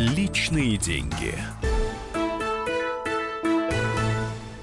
Личные 0.00 0.78
деньги. 0.78 1.34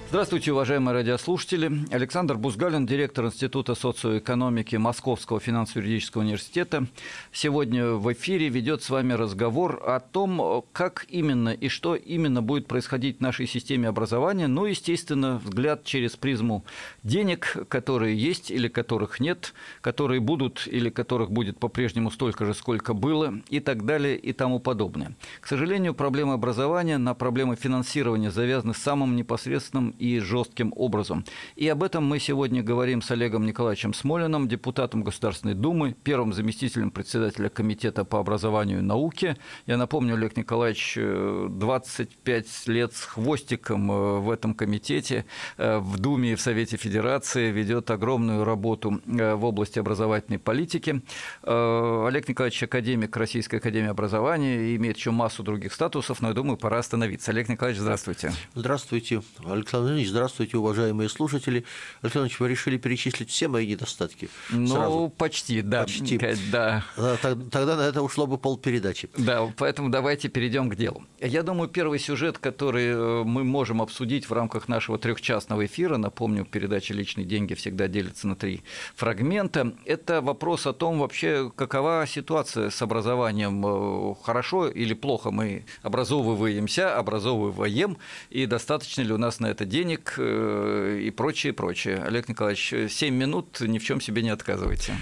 Здравствуйте, 0.09 0.53
уважаемые 0.53 0.93
радиослушатели. 0.93 1.69
Александр 1.91 2.37
Бузгалин, 2.37 2.85
директор 2.85 3.25
Института 3.25 3.75
социоэкономики 3.75 4.77
Московского 4.77 5.41
финансово-юридического 5.41 6.21
университета. 6.21 6.87
Сегодня 7.33 7.89
в 7.89 8.13
эфире 8.13 8.47
ведет 8.47 8.81
с 8.83 8.89
вами 8.89 9.11
разговор 9.11 9.83
о 9.85 9.99
том, 9.99 10.63
как 10.71 11.05
именно 11.09 11.49
и 11.49 11.67
что 11.67 11.95
именно 11.95 12.41
будет 12.41 12.67
происходить 12.67 13.17
в 13.17 13.21
нашей 13.21 13.47
системе 13.47 13.89
образования. 13.89 14.47
Ну, 14.47 14.63
естественно, 14.63 15.41
взгляд 15.43 15.83
через 15.83 16.15
призму 16.15 16.63
денег, 17.03 17.57
которые 17.67 18.17
есть 18.17 18.49
или 18.49 18.69
которых 18.69 19.19
нет, 19.19 19.53
которые 19.81 20.21
будут 20.21 20.69
или 20.71 20.89
которых 20.89 21.31
будет 21.31 21.59
по-прежнему 21.59 22.11
столько 22.11 22.45
же, 22.45 22.53
сколько 22.53 22.93
было, 22.93 23.41
и 23.49 23.59
так 23.59 23.85
далее 23.85 24.17
и 24.17 24.31
тому 24.31 24.59
подобное. 24.59 25.17
К 25.41 25.47
сожалению, 25.47 25.93
проблемы 25.93 26.31
образования 26.31 26.97
на 26.97 27.13
проблемы 27.13 27.57
финансирования 27.57 28.31
завязаны 28.31 28.73
самым 28.73 29.17
непосредственным 29.17 29.96
и 29.97 30.19
жестким 30.19 30.73
образом. 30.75 31.25
И 31.55 31.67
об 31.67 31.83
этом 31.83 32.05
мы 32.05 32.19
сегодня 32.19 32.63
говорим 32.63 33.01
с 33.01 33.11
Олегом 33.11 33.45
Николаевичем 33.45 33.93
Смолиным, 33.93 34.47
депутатом 34.47 35.03
Государственной 35.03 35.53
Думы, 35.53 35.95
первым 36.03 36.33
заместителем 36.33 36.91
председателя 36.91 37.49
Комитета 37.49 38.05
по 38.05 38.19
образованию 38.19 38.79
и 38.79 38.81
науке. 38.81 39.37
Я 39.65 39.77
напомню, 39.77 40.15
Олег 40.15 40.37
Николаевич 40.37 40.95
25 40.95 42.45
э, 42.45 42.71
лет 42.71 42.95
с 42.95 43.03
хвостиком 43.03 43.91
э, 43.91 44.19
в 44.19 44.29
этом 44.29 44.53
комитете, 44.53 45.25
э, 45.57 45.77
в 45.77 45.99
Думе 45.99 46.33
и 46.33 46.35
в 46.35 46.41
Совете 46.41 46.77
Федерации, 46.77 47.51
ведет 47.51 47.89
огромную 47.91 48.43
работу 48.43 49.01
в 49.05 49.45
области 49.45 49.79
образовательной 49.79 50.39
политики. 50.39 51.01
Олег 51.43 52.27
Николаевич 52.27 52.63
академик 52.63 53.15
Российской 53.15 53.57
Академии 53.57 53.89
Образования, 53.89 54.75
имеет 54.75 54.97
еще 54.97 55.11
массу 55.11 55.43
других 55.43 55.73
статусов, 55.73 56.21
но 56.21 56.29
я 56.29 56.33
думаю, 56.33 56.57
пора 56.57 56.79
остановиться. 56.79 57.31
Олег 57.31 57.49
Николаевич, 57.49 57.81
здравствуйте. 57.81 58.31
Здравствуйте, 58.53 59.21
Александр 59.45 59.86
Владимирович, 59.87 60.09
здравствуйте, 60.11 60.57
уважаемые 60.57 61.07
слушатели. 61.07 61.63
Александр 62.01 62.27
Ильич, 62.27 62.39
вы 62.41 62.49
решили 62.49 62.77
перечислить 62.77 63.29
все 63.29 63.47
мои 63.47 63.65
недостатки? 63.65 64.27
Ну, 64.49 64.67
сразу. 64.67 65.13
почти, 65.17 65.61
да. 65.61 65.83
Почти. 65.83 66.19
Да. 66.51 66.83
Тогда 66.97 67.77
на 67.77 67.83
это 67.83 68.01
ушло 68.01 68.27
бы 68.27 68.37
полпередачи. 68.37 69.09
Да, 69.17 69.49
поэтому 69.55 69.87
давайте 69.89 70.27
перейдем 70.27 70.69
к 70.69 70.75
делу. 70.75 71.05
Я 71.21 71.41
думаю, 71.41 71.69
первый 71.69 71.99
сюжет, 71.99 72.37
который 72.37 72.87
э, 72.87 73.23
мы 73.23 73.45
можем 73.45 73.81
обсудить 73.81 74.29
в 74.29 74.33
рамках 74.33 74.67
нашего 74.67 74.97
трехчастного 74.97 75.65
эфира, 75.65 75.95
напомню, 75.95 76.43
передача 76.43 76.93
«Личные 76.93 77.25
деньги» 77.25 77.53
всегда 77.53 77.87
делится 77.87 78.27
на 78.27 78.35
три 78.35 78.63
фрагмента, 78.93 79.73
это 79.85 80.21
вопрос 80.21 80.67
о 80.67 80.73
том 80.73 80.99
вообще, 80.99 81.49
какова 81.55 82.05
ситуация 82.05 82.71
с 82.71 82.81
образованием, 82.81 83.65
э, 83.65 84.15
хорошо 84.21 84.67
или 84.67 84.93
плохо 84.93 85.31
мы 85.31 85.63
образовываемся, 85.81 86.93
образовываем, 86.97 87.97
и 88.29 88.45
достаточно 88.45 89.01
ли 89.03 89.13
у 89.13 89.17
нас 89.17 89.39
на 89.39 89.47
это 89.47 89.63
денег, 89.63 89.76
денег 89.77 90.15
э, 90.17 91.01
и 91.03 91.11
прочее, 91.11 91.53
прочее. 91.53 91.97
Олег 92.03 92.29
Николаевич, 92.29 92.73
7 92.89 93.13
минут, 93.13 93.61
ни 93.61 93.77
в 93.77 93.83
чем 93.83 94.01
себе 94.01 94.23
не 94.23 94.29
отказывайте. 94.29 94.95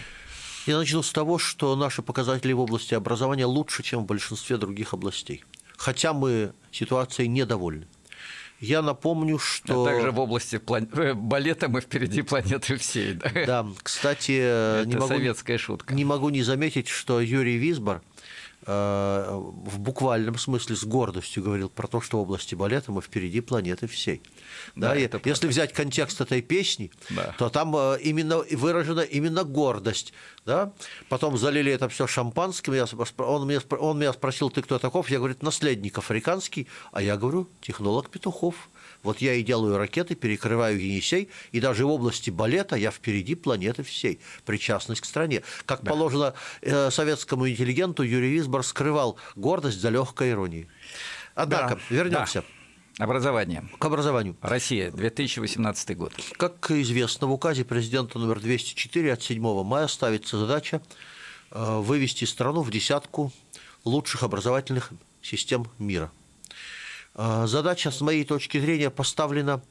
Я 0.65 0.77
начну 0.77 1.01
с 1.01 1.11
того, 1.11 1.37
что 1.37 1.75
наши 1.75 2.01
показатели 2.01 2.51
в 2.53 2.59
области 2.59 2.93
образования 2.93 3.45
лучше, 3.45 3.83
чем 3.83 4.01
в 4.01 4.05
большинстве 4.05 4.57
других 4.57 4.93
областей. 4.93 5.43
Хотя 5.77 6.11
мы 6.11 6.51
ситуацией 6.71 7.29
недовольны. 7.29 7.87
Я 8.59 8.81
напомню, 8.81 9.37
что... 9.37 9.83
А 9.83 9.85
также 9.85 10.11
в 10.11 10.19
области 10.19 10.57
план... 10.57 10.89
Э, 10.93 11.13
балета 11.13 11.69
мы 11.69 11.79
впереди 11.81 12.21
планеты 12.21 12.75
всей. 12.77 13.13
Да, 13.13 13.31
да 13.45 13.65
кстати, 13.81 14.33
Это 14.33 14.89
не 14.89 14.95
могу, 14.95 15.07
советская 15.07 15.57
шутка. 15.57 15.93
Не 15.93 16.03
могу 16.03 16.29
не 16.29 16.43
заметить, 16.43 16.89
что 16.89 17.21
Юрий 17.21 17.57
Висбор 17.57 18.01
Э, 18.01 18.14
в 18.65 19.79
буквальном 19.79 20.37
смысле 20.37 20.75
с 20.75 20.83
гордостью 20.83 21.43
говорил 21.43 21.69
про 21.69 21.87
то, 21.87 22.01
что 22.01 22.17
в 22.17 22.21
области 22.21 22.55
балета 22.55 22.91
мы 22.91 23.01
впереди 23.01 23.41
планеты 23.41 23.87
всей. 23.87 24.23
Да, 24.75 24.89
да, 24.89 24.95
это 24.95 25.21
если 25.23 25.47
взять 25.47 25.73
контекст 25.73 26.19
этой 26.21 26.41
песни, 26.41 26.91
да. 27.11 27.35
то 27.37 27.49
там 27.49 27.75
э, 27.75 27.99
именно 28.01 28.37
выражена 28.37 29.01
именно 29.01 29.43
гордость. 29.43 30.13
Да? 30.45 30.73
Потом 31.09 31.37
залили 31.37 31.71
это 31.71 31.89
все 31.89 32.07
шампанским. 32.07 32.73
Я, 32.73 32.85
он, 33.17 33.47
меня, 33.47 33.59
он 33.79 33.99
меня 33.99 34.13
спросил, 34.13 34.49
ты 34.49 34.61
кто 34.61 34.79
таков? 34.79 35.09
Я 35.09 35.17
говорю, 35.17 35.35
наследник 35.41 35.97
африканский, 35.97 36.67
а 36.91 37.01
я 37.01 37.17
говорю, 37.17 37.49
технолог 37.61 38.09
Петухов. 38.09 38.69
Вот 39.05 39.19
я 39.19 39.35
и 39.35 39.43
делаю 39.43 39.77
ракеты, 39.77 40.15
перекрываю 40.15 40.81
Енисей, 40.81 41.29
и 41.51 41.59
даже 41.59 41.85
в 41.85 41.89
области 41.89 42.31
балета 42.31 42.75
я 42.75 42.89
впереди 42.89 43.35
планеты 43.35 43.83
всей. 43.83 44.19
Причастность 44.45 45.01
к 45.01 45.05
стране. 45.05 45.43
Как 45.67 45.83
да. 45.83 45.91
положено 45.91 46.33
э, 46.61 46.89
советскому 46.89 47.47
интеллигенту, 47.47 48.01
Юрий 48.01 48.31
Висбор 48.31 48.63
скрывал 48.63 49.17
гордость 49.35 49.79
за 49.79 49.89
легкой 49.89 50.31
иронией. 50.31 50.67
Однако, 51.35 51.75
да. 51.75 51.81
вернемся. 51.95 52.43
Да. 52.97 53.03
Образование. 53.03 53.69
К 53.77 53.85
образованию. 53.85 54.37
Россия, 54.41 54.89
2018 54.89 55.97
год. 55.97 56.13
Как 56.37 56.71
известно, 56.71 57.27
в 57.27 57.31
указе 57.31 57.63
президента 57.63 58.17
номер 58.17 58.39
204 58.39 59.13
от 59.13 59.21
7 59.21 59.63
мая 59.63 59.87
ставится 59.87 60.39
задача 60.39 60.81
э, 61.51 61.79
вывести 61.79 62.25
страну 62.25 62.63
в 62.63 62.71
десятку 62.71 63.31
лучших 63.83 64.23
образовательных 64.23 64.89
систем 65.21 65.67
мира– 65.77 66.11
задача, 67.15 67.91
с 67.91 68.01
моей 68.01 68.25
точки 68.25 68.59
зрения, 68.59 68.89
поставлена 68.89 69.61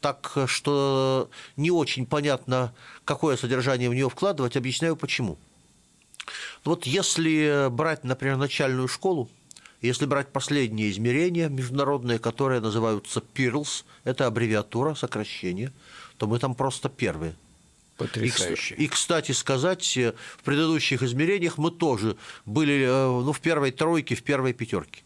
так, 0.00 0.36
что 0.46 1.30
не 1.56 1.70
очень 1.70 2.06
понятно, 2.06 2.74
какое 3.04 3.36
содержание 3.36 3.88
в 3.88 3.94
нее 3.94 4.08
вкладывать. 4.08 4.56
Объясняю 4.56 4.96
почему. 4.96 5.38
Вот 6.64 6.86
если 6.86 7.68
брать, 7.70 8.04
например, 8.04 8.36
начальную 8.36 8.88
школу, 8.88 9.28
если 9.80 10.06
брать 10.06 10.28
последние 10.28 10.90
измерения 10.90 11.48
международные, 11.48 12.18
которые 12.18 12.60
называются 12.60 13.22
PIRLS, 13.34 13.84
это 14.04 14.26
аббревиатура, 14.26 14.94
сокращение, 14.94 15.72
то 16.16 16.26
мы 16.26 16.38
там 16.38 16.54
просто 16.54 16.88
первые. 16.88 17.34
Потрясающе. 17.98 18.74
И, 18.76 18.84
и, 18.84 18.88
кстати 18.88 19.32
сказать, 19.32 19.96
в 19.96 20.42
предыдущих 20.42 21.02
измерениях 21.02 21.58
мы 21.58 21.70
тоже 21.70 22.16
были 22.44 22.82
э, 22.82 23.06
ну, 23.06 23.32
в 23.32 23.40
первой 23.40 23.70
тройке, 23.70 24.14
в 24.14 24.22
первой 24.22 24.52
пятерке. 24.52 25.02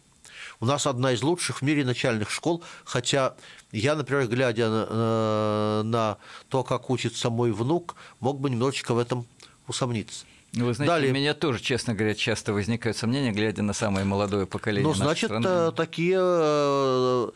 У 0.61 0.65
нас 0.65 0.85
одна 0.85 1.13
из 1.13 1.23
лучших 1.23 1.59
в 1.59 1.61
мире 1.61 1.85
начальных 1.85 2.29
школ, 2.29 2.63
хотя 2.83 3.35
я, 3.71 3.95
например, 3.95 4.27
глядя 4.27 4.69
на, 4.69 5.83
на 5.83 6.17
то, 6.49 6.63
как 6.63 6.89
учится 6.89 7.29
мой 7.29 7.51
внук, 7.51 7.95
мог 8.19 8.39
бы 8.41 8.49
немножечко 8.49 8.93
в 8.93 8.97
этом 8.97 9.25
усомниться. 9.67 10.25
Ну, 10.53 10.65
вы 10.65 10.73
знаете, 10.73 10.91
Далее. 10.91 11.11
у 11.11 11.13
меня 11.13 11.35
тоже, 11.35 11.59
честно 11.59 11.93
говоря, 11.93 12.15
часто 12.15 12.53
возникают 12.53 12.97
сомнения, 12.97 13.31
глядя 13.31 13.61
на 13.61 13.73
самое 13.73 14.03
молодое 14.03 14.47
поколение. 14.47 14.87
Ну, 14.87 14.95
значит, 14.95 15.29
страны. 15.29 15.45
Э, 15.47 15.71
такие, 15.75 16.17
э, 16.19 17.29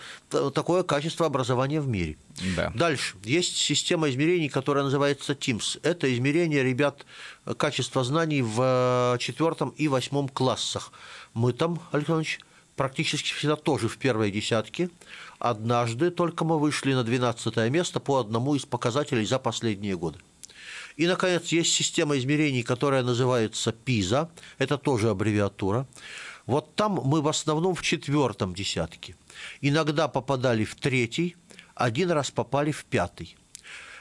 такое 0.53 0.81
качество 0.81 1.27
образования 1.27 1.79
в 1.79 1.87
мире. 1.87 2.17
Да. 2.57 2.71
Дальше. 2.73 3.15
Есть 3.23 3.55
система 3.55 4.09
измерений, 4.09 4.49
которая 4.49 4.83
называется 4.83 5.33
TIMSS. 5.33 5.79
Это 5.83 6.11
измерение, 6.11 6.63
ребят, 6.63 7.05
качества 7.57 8.03
знаний 8.03 8.41
в 8.41 9.17
четвертом 9.19 9.69
и 9.77 9.87
восьмом 9.87 10.27
классах. 10.27 10.91
Мы 11.35 11.53
там, 11.53 11.79
Александр 11.91 12.21
Ильич, 12.21 12.39
практически 12.75 13.33
всегда 13.33 13.55
тоже 13.55 13.87
в 13.87 13.97
первой 13.97 14.31
десятке. 14.31 14.89
Однажды 15.39 16.11
только 16.11 16.45
мы 16.45 16.59
вышли 16.59 16.93
на 16.93 17.03
12 17.03 17.55
место 17.69 17.99
по 17.99 18.19
одному 18.19 18.55
из 18.55 18.65
показателей 18.65 19.25
за 19.25 19.39
последние 19.39 19.97
годы. 19.97 20.19
И, 20.95 21.07
наконец, 21.07 21.47
есть 21.47 21.73
система 21.73 22.17
измерений, 22.17 22.63
которая 22.63 23.03
называется 23.03 23.71
ПИЗа, 23.71 24.29
это 24.57 24.77
тоже 24.77 25.09
аббревиатура. 25.09 25.87
Вот 26.45 26.75
там 26.75 26.99
мы 27.03 27.21
в 27.21 27.27
основном 27.27 27.73
в 27.73 27.81
четвертом 27.81 28.53
десятке. 28.53 29.15
Иногда 29.61 30.07
попадали 30.07 30.65
в 30.65 30.75
третий, 30.75 31.35
один 31.73 32.11
раз 32.11 32.31
попали 32.31 32.71
в 32.71 32.85
пятый. 32.85 33.35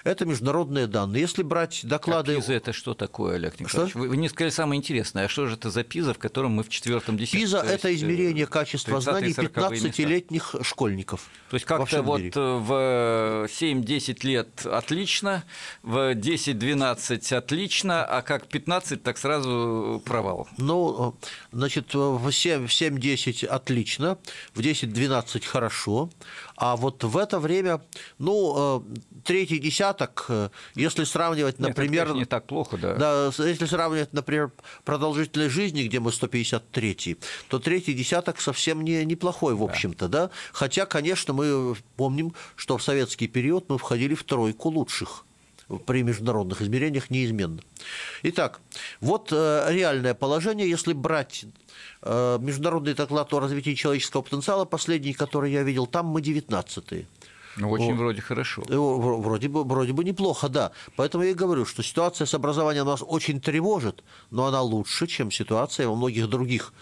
Это 0.04 0.24
международные 0.24 0.86
данные. 0.86 1.22
Если 1.22 1.42
брать 1.42 1.80
доклады... 1.84 2.32
А 2.32 2.36
ПИЗа– 2.36 2.52
это 2.54 2.72
что 2.72 2.94
такое, 2.94 3.36
Олег 3.36 3.60
Николаевич? 3.60 3.92
Что? 3.92 3.98
Вы, 4.00 4.08
вы 4.08 4.16
не 4.16 4.28
сказали 4.28 4.50
самое 4.50 4.78
интересное. 4.78 5.26
А 5.26 5.28
что 5.28 5.46
же 5.46 5.54
это 5.54 5.70
за 5.70 5.84
ПИЗа, 5.84 6.14
в 6.14 6.18
котором 6.18 6.52
мы 6.52 6.62
в 6.64 6.68
четвертом 6.68 7.16
десятке? 7.16 7.38
ПИЗа– 7.38 7.58
это 7.66 7.88
э, 7.88 7.94
измерение 7.94 8.46
качества 8.46 9.00
знаний 9.00 9.32
15-летних 9.32 10.56
школьников. 10.62 11.30
То 11.50 11.54
есть 11.54 11.66
как-то 11.66 12.02
вот 12.02 12.20
мире. 12.20 12.32
в 12.34 13.46
7-10 13.46 14.26
лет 14.26 14.66
отлично, 14.66 15.44
в 15.82 16.14
10-12 16.14 17.34
отлично, 17.34 18.04
а 18.04 18.22
как 18.22 18.48
15, 18.48 19.02
так 19.02 19.18
сразу 19.18 20.02
провал. 20.04 20.48
Ну, 20.58 21.16
значит, 21.52 21.94
в 21.94 22.26
7-10 22.26 23.46
отлично, 23.46 24.18
в 24.54 24.60
10-12 24.60 25.46
хорошо, 25.46 26.10
а 26.56 26.76
вот 26.76 27.04
в 27.04 27.16
это 27.16 27.38
время, 27.38 27.80
ну, 28.18 28.82
э, 28.82 29.22
третий 29.24 29.58
десяток, 29.58 30.26
э, 30.28 30.48
если 30.74 31.04
сравнивать, 31.04 31.58
например... 31.58 32.08
Нет, 32.08 32.16
не 32.16 32.24
так 32.24 32.46
плохо, 32.46 32.76
да. 32.76 32.94
Да, 32.94 33.44
если 33.44 33.66
сравнивать, 33.66 34.12
например, 34.12 34.52
продолжительность 34.84 35.54
жизни, 35.54 35.82
где 35.82 36.00
мы 36.00 36.12
153, 36.12 37.18
то 37.48 37.58
третий 37.58 37.94
десяток 37.94 38.40
совсем 38.40 38.82
не, 38.82 39.04
неплохой, 39.04 39.54
в 39.54 39.62
общем-то, 39.62 40.08
да. 40.08 40.26
да. 40.26 40.30
Хотя, 40.52 40.86
конечно, 40.86 41.32
мы 41.32 41.74
помним, 41.96 42.34
что 42.56 42.76
в 42.78 42.82
советский 42.82 43.28
период 43.28 43.68
мы 43.68 43.78
входили 43.78 44.14
в 44.14 44.24
тройку 44.24 44.68
лучших 44.68 45.24
при 45.86 46.02
международных 46.02 46.62
измерениях 46.62 47.10
неизменно. 47.10 47.60
Итак, 48.22 48.60
вот 49.00 49.32
э, 49.32 49.66
реальное 49.70 50.14
положение, 50.14 50.68
если 50.68 50.92
брать 50.92 51.44
э, 52.02 52.38
международный 52.40 52.94
доклад 52.94 53.32
о 53.32 53.40
развитии 53.40 53.74
человеческого 53.74 54.22
потенциала, 54.22 54.64
последний, 54.64 55.12
который 55.12 55.52
я 55.52 55.62
видел, 55.62 55.86
там 55.86 56.06
мы 56.06 56.20
19-е. 56.20 57.06
Ну, 57.56 57.70
очень 57.70 57.92
вот. 57.92 57.98
вроде 57.98 58.20
хорошо. 58.20 58.62
Э, 58.68 58.76
вроде 58.76 59.48
бы, 59.48 59.64
вроде 59.64 59.92
бы 59.92 60.04
неплохо, 60.04 60.48
да. 60.48 60.72
Поэтому 60.96 61.24
я 61.24 61.30
и 61.30 61.34
говорю, 61.34 61.64
что 61.66 61.82
ситуация 61.82 62.26
с 62.26 62.34
образованием 62.34 62.86
нас 62.86 63.02
очень 63.06 63.40
тревожит, 63.40 64.02
но 64.30 64.46
она 64.46 64.62
лучше, 64.62 65.06
чем 65.06 65.30
ситуация 65.30 65.88
во 65.88 65.94
многих 65.94 66.28
других 66.28 66.72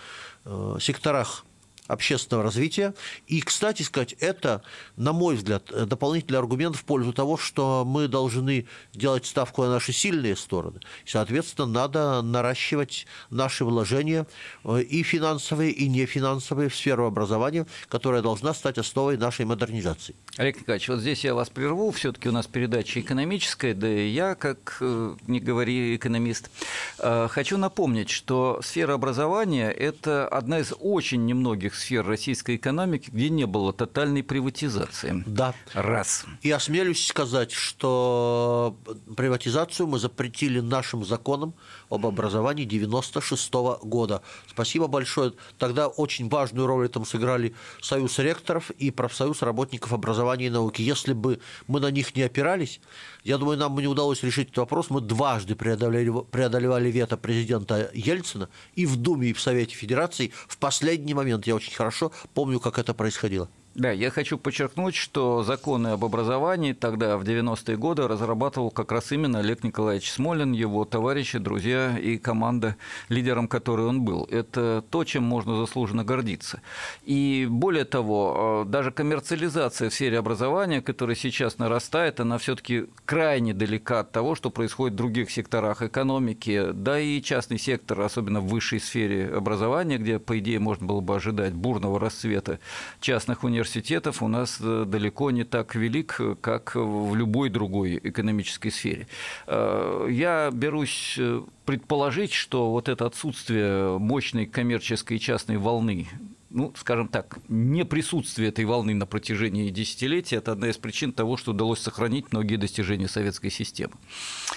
э, 0.44 0.76
секторах 0.80 1.44
общественного 1.90 2.44
развития. 2.44 2.94
И, 3.26 3.40
кстати 3.40 3.82
сказать, 3.82 4.14
это, 4.20 4.62
на 4.96 5.12
мой 5.12 5.36
взгляд, 5.36 5.64
дополнительный 5.88 6.38
аргумент 6.38 6.76
в 6.76 6.84
пользу 6.84 7.12
того, 7.12 7.36
что 7.36 7.84
мы 7.86 8.08
должны 8.08 8.66
делать 8.92 9.26
ставку 9.26 9.62
на 9.62 9.70
наши 9.70 9.92
сильные 9.92 10.36
стороны. 10.36 10.80
Соответственно, 11.04 11.66
надо 11.66 12.22
наращивать 12.22 13.06
наши 13.30 13.64
вложения 13.64 14.26
э, 14.64 14.82
и 14.82 15.02
финансовые, 15.02 15.72
и 15.72 15.88
нефинансовые 15.88 16.68
в 16.68 16.76
сферу 16.76 17.06
образования, 17.06 17.66
которая 17.88 18.22
должна 18.22 18.54
стать 18.54 18.78
основой 18.78 19.16
нашей 19.16 19.44
модернизации. 19.44 20.14
Олег 20.40 20.58
Николаевич, 20.58 20.88
вот 20.88 21.00
здесь 21.00 21.22
я 21.22 21.34
вас 21.34 21.50
прерву. 21.50 21.90
Все-таки 21.90 22.30
у 22.30 22.32
нас 22.32 22.46
передача 22.46 22.98
экономическая, 22.98 23.74
да 23.74 23.86
и 23.86 24.08
я, 24.08 24.34
как 24.34 24.78
э, 24.80 25.14
не 25.26 25.38
говори 25.38 25.94
экономист, 25.94 26.50
э, 26.98 27.28
хочу 27.30 27.58
напомнить, 27.58 28.08
что 28.08 28.58
сфера 28.64 28.94
образования– 28.94 29.70
это 29.70 30.26
одна 30.26 30.60
из 30.60 30.72
очень 30.80 31.26
немногих 31.26 31.74
сфер 31.74 32.06
российской 32.06 32.56
экономики, 32.56 33.10
где 33.12 33.28
не 33.28 33.44
было 33.44 33.74
тотальной 33.74 34.22
приватизации. 34.22 35.22
Да. 35.26 35.52
Раз. 35.74 36.24
И 36.40 36.50
осмелюсь 36.50 37.06
сказать, 37.06 37.52
что 37.52 38.78
приватизацию 39.14 39.88
мы 39.88 39.98
запретили 39.98 40.60
нашим 40.60 41.04
законом 41.04 41.52
об 41.90 42.06
образовании 42.06 42.64
96 42.64 43.52
-го 43.52 43.78
года. 43.82 44.22
Спасибо 44.48 44.86
большое. 44.86 45.32
Тогда 45.58 45.88
очень 45.88 46.28
важную 46.28 46.66
роль 46.66 46.86
этом 46.86 47.04
сыграли 47.04 47.54
Союз 47.82 48.18
ректоров 48.18 48.70
и 48.70 48.90
профсоюз 48.90 49.42
работников 49.42 49.92
образования 49.92 50.46
и 50.46 50.50
науки. 50.50 50.82
Если 50.82 51.12
бы 51.12 51.40
мы 51.66 51.80
на 51.80 51.90
них 51.90 52.16
не 52.16 52.22
опирались, 52.22 52.80
я 53.24 53.38
думаю, 53.38 53.58
нам 53.58 53.74
бы 53.74 53.82
не 53.82 53.88
удалось 53.88 54.22
решить 54.22 54.48
этот 54.48 54.58
вопрос. 54.58 54.90
Мы 54.90 55.00
дважды 55.00 55.54
преодолели, 55.54 56.12
преодолевали 56.30 56.90
вето 56.90 57.16
президента 57.16 57.90
Ельцина 57.92 58.48
и 58.74 58.86
в 58.86 58.96
Думе, 58.96 59.28
и 59.28 59.32
в 59.32 59.40
Совете 59.40 59.74
Федерации. 59.74 60.32
В 60.48 60.58
последний 60.58 61.14
момент 61.14 61.46
я 61.46 61.54
очень 61.54 61.74
хорошо 61.74 62.12
помню, 62.34 62.60
как 62.60 62.78
это 62.78 62.94
происходило. 62.94 63.48
Да, 63.76 63.92
я 63.92 64.10
хочу 64.10 64.36
подчеркнуть, 64.36 64.96
что 64.96 65.44
законы 65.44 65.88
об 65.88 66.04
образовании 66.04 66.72
тогда, 66.72 67.16
в 67.16 67.22
90-е 67.22 67.76
годы, 67.76 68.08
разрабатывал 68.08 68.72
как 68.72 68.90
раз 68.90 69.12
именно 69.12 69.38
Олег 69.38 69.62
Николаевич 69.62 70.10
Смолин, 70.10 70.50
его 70.50 70.84
товарищи, 70.84 71.38
друзья 71.38 71.96
и 71.96 72.18
команда, 72.18 72.74
лидером 73.08 73.46
которой 73.46 73.86
он 73.86 74.02
был. 74.02 74.26
Это 74.28 74.82
то, 74.90 75.04
чем 75.04 75.22
можно 75.22 75.56
заслуженно 75.56 76.02
гордиться. 76.02 76.62
И 77.04 77.46
более 77.48 77.84
того, 77.84 78.64
э, 78.66 78.68
даже 78.68 78.90
коммерциализация 78.90 79.88
в 79.88 79.94
сфере 79.94 80.18
образования, 80.18 80.82
которая 80.82 81.14
сейчас 81.14 81.58
нарастает, 81.58 82.18
она 82.18 82.38
все-таки 82.38 82.86
крайне 83.04 83.54
далека 83.54 84.00
от 84.00 84.10
того, 84.10 84.34
что 84.34 84.50
происходит 84.50 84.94
в 84.94 84.98
других 84.98 85.30
секторах 85.30 85.82
экономики, 85.82 86.72
да 86.72 86.98
и 86.98 87.22
частный 87.22 87.58
сектор, 87.60 88.00
особенно 88.00 88.40
в 88.40 88.48
высшей 88.48 88.80
сфере 88.80 89.28
образования, 89.28 89.98
где, 89.98 90.18
по 90.18 90.36
идее, 90.40 90.58
можно 90.58 90.86
было 90.86 91.00
бы 91.00 91.14
ожидать 91.14 91.52
бурного 91.52 92.00
расцвета 92.00 92.58
частных 93.00 93.44
университетов, 93.44 93.59
университетов 93.60 94.22
у 94.22 94.28
нас 94.28 94.58
э, 94.60 94.84
далеко 94.86 95.30
не 95.30 95.44
так 95.44 95.74
велик, 95.74 96.18
как 96.40 96.74
в 96.74 97.14
любой 97.14 97.50
другой 97.50 98.00
экономической 98.02 98.70
сфере. 98.70 99.06
Э, 99.46 100.06
я 100.10 100.50
берусь 100.50 101.16
э, 101.18 101.42
предположить, 101.66 102.32
что 102.32 102.70
вот 102.70 102.88
это 102.88 103.04
отсутствие 103.04 103.98
мощной 103.98 104.46
коммерческой 104.46 105.18
и 105.18 105.20
частной 105.20 105.58
волны 105.58 106.08
ну, 106.52 106.72
скажем 106.76 107.06
так, 107.06 107.38
не 107.48 107.84
присутствие 107.84 108.48
этой 108.48 108.64
волны 108.64 108.92
на 108.92 109.06
протяжении 109.06 109.70
десятилетий– 109.70 110.34
это 110.36 110.50
одна 110.50 110.68
из 110.68 110.78
причин 110.78 111.12
того, 111.12 111.36
что 111.36 111.52
удалось 111.52 111.78
сохранить 111.78 112.32
многие 112.32 112.56
достижения 112.56 113.06
советской 113.06 113.50
системы. 113.50 113.92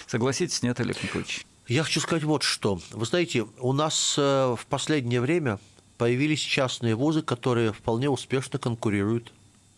Согласитесь, 0.07 0.63
нет, 0.63 0.79
Олег 0.79 1.03
Николаевич? 1.03 1.45
Я 1.67 1.83
хочу 1.83 1.99
сказать 1.99 2.23
вот 2.23 2.41
что. 2.41 2.79
Вы 2.89 3.05
знаете, 3.05 3.45
у 3.59 3.73
нас 3.73 4.17
в 4.17 4.65
последнее 4.67 5.21
время 5.21 5.59
появились 5.97 6.39
частные 6.39 6.95
вузы, 6.95 7.21
которые 7.21 7.73
вполне 7.73 8.09
успешно 8.09 8.59
конкурируют 8.59 9.31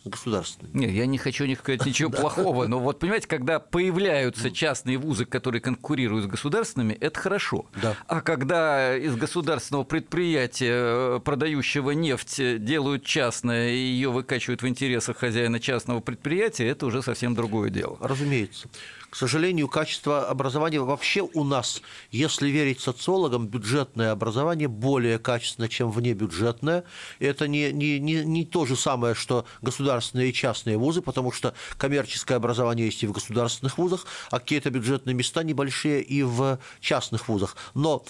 с 0.06 0.08
государственными. 0.08 0.78
Нет, 0.78 0.90
я 0.92 1.06
не 1.06 1.18
хочу 1.18 1.44
не 1.46 1.56
сказать 1.56 1.84
ничего 1.84 2.10
плохого, 2.20 2.66
но 2.66 2.78
вот 2.78 2.98
понимаете, 2.98 3.26
когда 3.26 3.58
появляются 3.58 4.50
частные 4.50 4.98
вузы, 4.98 5.24
которые 5.24 5.60
конкурируют 5.60 6.24
с 6.24 6.28
государственными, 6.28 6.94
это 6.94 7.18
хорошо. 7.18 7.66
Да. 7.82 7.96
А 8.06 8.20
когда 8.20 8.96
из 8.96 9.16
государственного 9.16 9.84
предприятия, 9.84 11.16
э, 11.16 11.20
продающего 11.24 11.90
нефть, 11.90 12.64
делают 12.64 13.04
частное 13.04 13.70
и 13.70 13.76
ее 13.76 14.10
выкачивают 14.10 14.62
в 14.62 14.68
интересах 14.68 15.18
хозяина 15.18 15.60
частного 15.60 16.00
предприятия, 16.00 16.68
это 16.68 16.86
уже 16.86 17.02
совсем 17.02 17.34
другое 17.34 17.70
дело. 17.70 17.98
Разумеется. 18.00 18.68
К 19.16 19.18
сожалению, 19.18 19.66
качество 19.66 20.28
образования 20.28 20.78
вообще 20.80 21.22
у 21.22 21.42
нас, 21.42 21.80
если 22.10 22.50
верить 22.50 22.80
социологам, 22.80 23.48
бюджетное 23.48 24.12
образование 24.12 24.68
более 24.68 25.18
качественное, 25.18 25.70
чем 25.70 25.90
внебюджетное. 25.90 26.84
Это 27.18 27.48
не, 27.48 27.72
не, 27.72 27.98
не, 27.98 28.26
не 28.26 28.44
то 28.44 28.66
же 28.66 28.76
самое, 28.76 29.14
что 29.14 29.46
государственные 29.62 30.28
и 30.28 30.34
частные 30.34 30.76
вузы, 30.76 31.00
потому 31.00 31.32
что 31.32 31.54
коммерческое 31.78 32.36
образование 32.36 32.84
есть 32.84 33.02
и 33.04 33.06
в 33.06 33.12
государственных 33.12 33.78
вузах, 33.78 34.04
а 34.30 34.38
какие-то 34.38 34.68
бюджетные 34.68 35.14
места 35.14 35.42
небольшие 35.44 36.02
и 36.02 36.22
в 36.22 36.58
частных 36.80 37.26
вузах. 37.28 37.56
Но 37.72 38.04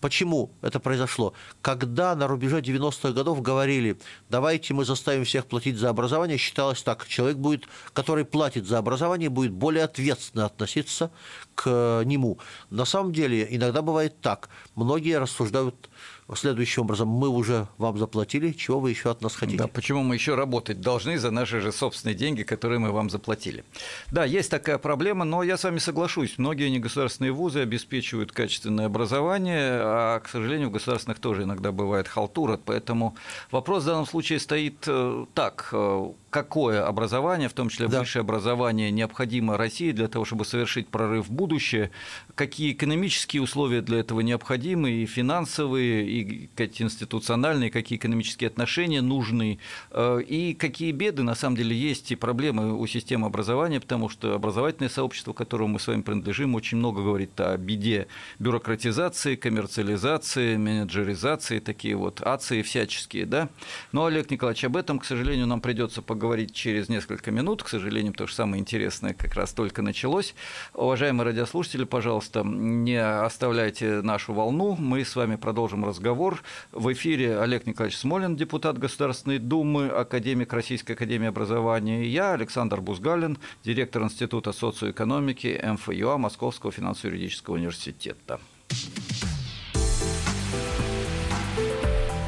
Почему 0.00 0.50
это 0.62 0.80
произошло? 0.80 1.34
Когда 1.60 2.14
на 2.14 2.26
рубеже 2.26 2.60
90-х 2.60 3.12
годов 3.12 3.42
говорили, 3.42 3.98
давайте 4.30 4.72
мы 4.72 4.84
заставим 4.86 5.24
всех 5.24 5.46
платить 5.46 5.76
за 5.76 5.90
образование, 5.90 6.38
считалось 6.38 6.82
так, 6.82 7.06
человек 7.06 7.36
будет, 7.36 7.64
который 7.92 8.24
платит 8.24 8.66
за 8.66 8.78
образование, 8.78 9.28
будет 9.28 9.52
более 9.52 9.84
ответственно 9.84 10.46
относиться 10.46 11.10
к 11.54 12.02
нему. 12.06 12.38
На 12.70 12.86
самом 12.86 13.12
деле, 13.12 13.46
иногда 13.50 13.82
бывает 13.82 14.20
так. 14.22 14.48
Многие 14.74 15.18
рассуждают 15.18 15.90
следующим 16.36 16.82
образом. 16.82 17.08
Мы 17.08 17.28
уже 17.28 17.68
вам 17.78 17.98
заплатили, 17.98 18.52
чего 18.52 18.80
вы 18.80 18.90
еще 18.90 19.10
от 19.10 19.22
нас 19.22 19.34
хотите? 19.34 19.58
Да, 19.58 19.66
почему 19.66 20.02
мы 20.02 20.14
еще 20.14 20.34
работать 20.34 20.80
должны 20.80 21.18
за 21.18 21.30
наши 21.30 21.60
же 21.60 21.72
собственные 21.72 22.14
деньги, 22.14 22.42
которые 22.42 22.78
мы 22.78 22.92
вам 22.92 23.10
заплатили? 23.10 23.64
Да, 24.10 24.24
есть 24.24 24.50
такая 24.50 24.78
проблема, 24.78 25.24
но 25.24 25.42
я 25.42 25.56
с 25.56 25.64
вами 25.64 25.78
соглашусь. 25.78 26.38
Многие 26.38 26.70
негосударственные 26.70 27.32
вузы 27.32 27.60
обеспечивают 27.60 28.32
качественное 28.32 28.86
образование, 28.86 29.70
а, 29.72 30.20
к 30.20 30.28
сожалению, 30.28 30.68
в 30.68 30.72
государственных 30.72 31.18
тоже 31.18 31.42
иногда 31.42 31.72
бывает 31.72 32.08
халтура. 32.08 32.58
Поэтому 32.64 33.16
вопрос 33.50 33.82
в 33.82 33.86
данном 33.86 34.06
случае 34.06 34.38
стоит 34.38 34.84
э, 34.86 35.26
так 35.34 35.70
э, 35.72 36.12
какое 36.30 36.86
образование, 36.86 37.48
в 37.48 37.52
том 37.52 37.68
числе 37.68 37.88
да. 37.88 38.00
высшее 38.00 38.20
образование, 38.20 38.90
необходимо 38.90 39.56
России 39.56 39.90
для 39.90 40.08
того, 40.08 40.24
чтобы 40.24 40.44
совершить 40.44 40.88
прорыв 40.88 41.28
в 41.28 41.32
будущее, 41.32 41.90
какие 42.34 42.72
экономические 42.72 43.42
условия 43.42 43.82
для 43.82 43.98
этого 43.98 44.20
необходимы, 44.20 44.90
и 44.90 45.06
финансовые, 45.06 46.08
и 46.08 46.19
институциональные, 46.22 47.70
какие 47.70 47.98
экономические 47.98 48.48
отношения 48.48 49.02
нужны, 49.02 49.58
э, 49.90 50.22
и 50.26 50.54
какие 50.54 50.92
беды, 50.92 51.22
на 51.22 51.34
самом 51.34 51.56
деле, 51.56 51.76
есть 51.76 52.12
и 52.12 52.16
проблемы 52.16 52.78
у 52.78 52.86
системы 52.86 53.26
образования, 53.26 53.80
потому 53.80 54.08
что 54.08 54.34
образовательное 54.34 54.88
сообщество, 54.88 55.32
которому 55.32 55.74
мы 55.74 55.80
с 55.80 55.86
вами 55.86 56.02
принадлежим, 56.02 56.54
очень 56.54 56.78
много 56.78 57.02
говорит 57.02 57.40
о 57.40 57.56
беде 57.56 58.06
бюрократизации, 58.38 59.36
коммерциализации, 59.36 60.56
менеджеризации, 60.56 61.58
такие 61.58 61.96
вот 61.96 62.20
ации 62.22 62.62
всяческие. 62.62 63.26
Да? 63.26 63.48
Но, 63.92 64.06
Олег 64.06 64.30
Николаевич, 64.30 64.64
об 64.64 64.76
этом, 64.76 64.98
к 64.98 65.04
сожалению, 65.04 65.46
нам 65.46 65.60
придется 65.60 66.02
поговорить 66.02 66.54
через 66.54 66.88
несколько 66.88 67.30
минут. 67.30 67.62
К 67.62 67.68
сожалению, 67.68 68.12
то 68.12 68.26
же 68.26 68.34
самое 68.34 68.60
интересное 68.60 69.14
как 69.14 69.34
раз 69.34 69.52
только 69.52 69.82
началось. 69.82 70.34
Уважаемые 70.74 71.26
радиослушатели, 71.26 71.84
пожалуйста, 71.84 72.42
не 72.44 73.00
оставляйте 73.00 74.02
нашу 74.02 74.32
волну. 74.32 74.76
Мы 74.78 75.04
с 75.04 75.16
вами 75.16 75.36
продолжим 75.36 75.84
разговор. 75.84 76.09
В 76.14 76.92
эфире 76.92 77.38
Олег 77.38 77.66
Николаевич 77.66 77.98
Смолин, 77.98 78.36
депутат 78.36 78.78
Государственной 78.78 79.38
Думы, 79.38 79.88
академик 79.88 80.52
Российской 80.52 80.92
Академии 80.92 81.28
Образования. 81.28 82.04
И 82.04 82.08
я, 82.08 82.32
Александр 82.32 82.80
Бузгалин, 82.80 83.38
директор 83.64 84.02
Института 84.02 84.52
социоэкономики 84.52 85.60
МФЮА 85.62 86.18
Московского 86.18 86.72
финансово-юридического 86.72 87.54
университета. 87.54 88.40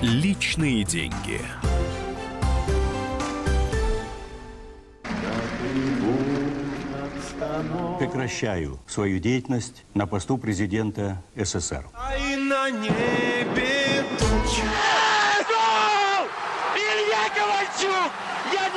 Личные 0.03 0.85
деньги. 0.85 1.41
Прекращаю 7.99 8.81
свою 8.87 9.21
деятельность 9.21 9.85
на 9.95 10.07
посту 10.07 10.39
президента 10.39 11.23
СССР. 11.37 11.87
А 11.95 12.13
на 12.37 12.71
небе 12.71 13.32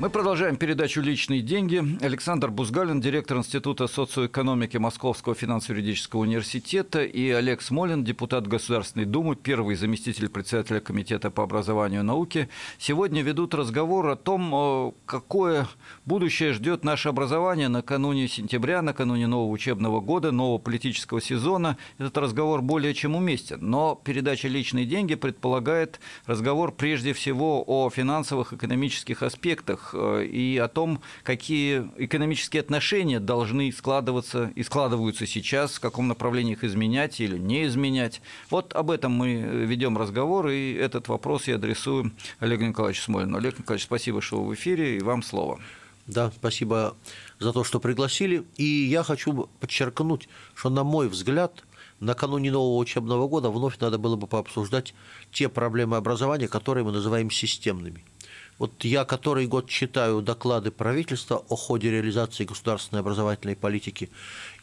Мы 0.00 0.10
продолжаем 0.10 0.56
передачу 0.56 1.00
«Личные 1.00 1.40
деньги». 1.40 1.82
Александр 2.00 2.52
Бузгалин, 2.52 3.00
директор 3.00 3.36
Института 3.36 3.88
социоэкономики 3.88 4.76
Московского 4.76 5.34
финансово-юридического 5.34 6.20
университета, 6.20 7.02
и 7.02 7.30
Олег 7.30 7.60
Смолин, 7.60 8.04
депутат 8.04 8.46
Государственной 8.46 9.06
Думы, 9.06 9.34
первый 9.34 9.74
заместитель 9.74 10.28
председателя 10.28 10.78
Комитета 10.78 11.32
по 11.32 11.42
образованию 11.42 12.02
и 12.02 12.04
науке, 12.04 12.48
сегодня 12.78 13.22
ведут 13.22 13.54
разговор 13.54 14.06
о 14.06 14.14
том, 14.14 14.54
э, 14.54 14.92
какое 15.04 15.66
будущее 16.06 16.52
ждет 16.52 16.84
наше 16.84 17.08
образование 17.08 17.66
накануне 17.66 18.28
сентября, 18.28 18.82
накануне 18.82 19.26
нового 19.26 19.50
учебного 19.50 20.00
года, 20.00 20.30
нового 20.30 20.58
политического 20.58 21.20
сезона. 21.20 21.76
Этот 21.98 22.18
разговор 22.18 22.62
более 22.62 22.94
чем 22.94 23.16
уместен. 23.16 23.58
Но 23.68 24.00
передача 24.04 24.46
«Личные 24.46 24.86
деньги» 24.86 25.16
предполагает 25.16 25.98
разговор 26.24 26.70
прежде 26.70 27.12
всего 27.14 27.64
о 27.66 27.90
финансовых, 27.90 28.52
экономических 28.52 29.24
аспектах 29.24 29.87
Э, 29.94 30.24
и 30.24 30.58
о 30.58 30.68
том, 30.68 31.00
какие 31.22 31.90
экономические 31.96 32.60
отношения 32.60 33.20
должны 33.20 33.72
складываться 33.72 34.52
и 34.54 34.62
складываются 34.62 35.26
сейчас, 35.26 35.74
в 35.74 35.80
каком 35.80 36.08
направлении 36.08 36.52
их 36.52 36.64
изменять 36.64 37.20
или 37.20 37.38
не 37.38 37.66
изменять. 37.66 38.20
Вот 38.50 38.74
об 38.74 38.90
этом 38.90 39.12
мы 39.12 39.34
ведем 39.34 39.98
разговор, 39.98 40.48
и 40.48 40.72
этот 40.72 41.08
вопрос 41.08 41.48
я 41.48 41.56
адресую 41.56 42.12
Олегу 42.40 42.64
Николаевичу 42.64 43.02
Смолину. 43.02 43.38
Олег 43.38 43.58
Николаевич, 43.58 43.84
спасибо, 43.84 44.20
что 44.20 44.42
вы 44.42 44.50
в 44.50 44.54
эфире, 44.54 44.96
и 44.96 45.00
вам 45.00 45.22
слово. 45.22 45.60
Да, 46.06 46.32
спасибо 46.34 46.96
за 47.38 47.52
то, 47.52 47.64
что 47.64 47.80
пригласили. 47.80 48.44
И 48.56 48.64
я 48.64 49.02
хочу 49.02 49.48
подчеркнуть, 49.60 50.28
что, 50.54 50.70
на 50.70 50.82
мой 50.82 51.08
взгляд, 51.08 51.64
накануне 52.00 52.50
нового 52.50 52.78
учебного 52.78 53.28
года 53.28 53.50
вновь 53.50 53.78
надо 53.78 53.98
было 53.98 54.16
бы 54.16 54.26
пообсуждать 54.26 54.94
те 55.32 55.48
проблемы 55.48 55.96
образования, 55.96 56.48
которые 56.48 56.84
мы 56.84 56.92
называем 56.92 57.30
системными– 57.30 58.04
вот 58.58 58.84
я 58.84 59.04
который 59.04 59.46
год 59.46 59.68
читаю 59.68 60.20
доклады 60.20 60.70
правительства 60.70 61.44
о 61.48 61.56
ходе 61.56 61.90
реализации 61.90 62.44
государственной 62.44 63.00
образовательной 63.00 63.56
политики, 63.56 64.10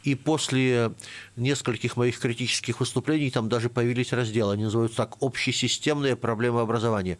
и 0.04 0.14
после 0.14 0.92
нескольких 1.36 1.96
моих 1.96 2.18
критических 2.18 2.80
выступлений 2.80 3.30
там 3.30 3.48
даже 3.48 3.70
появились 3.70 4.12
разделы, 4.12 4.54
они 4.54 4.64
называются 4.64 4.98
так 4.98 5.16
«Общесистемные 5.20 6.16
проблемы 6.16 6.60
образования». 6.60 7.18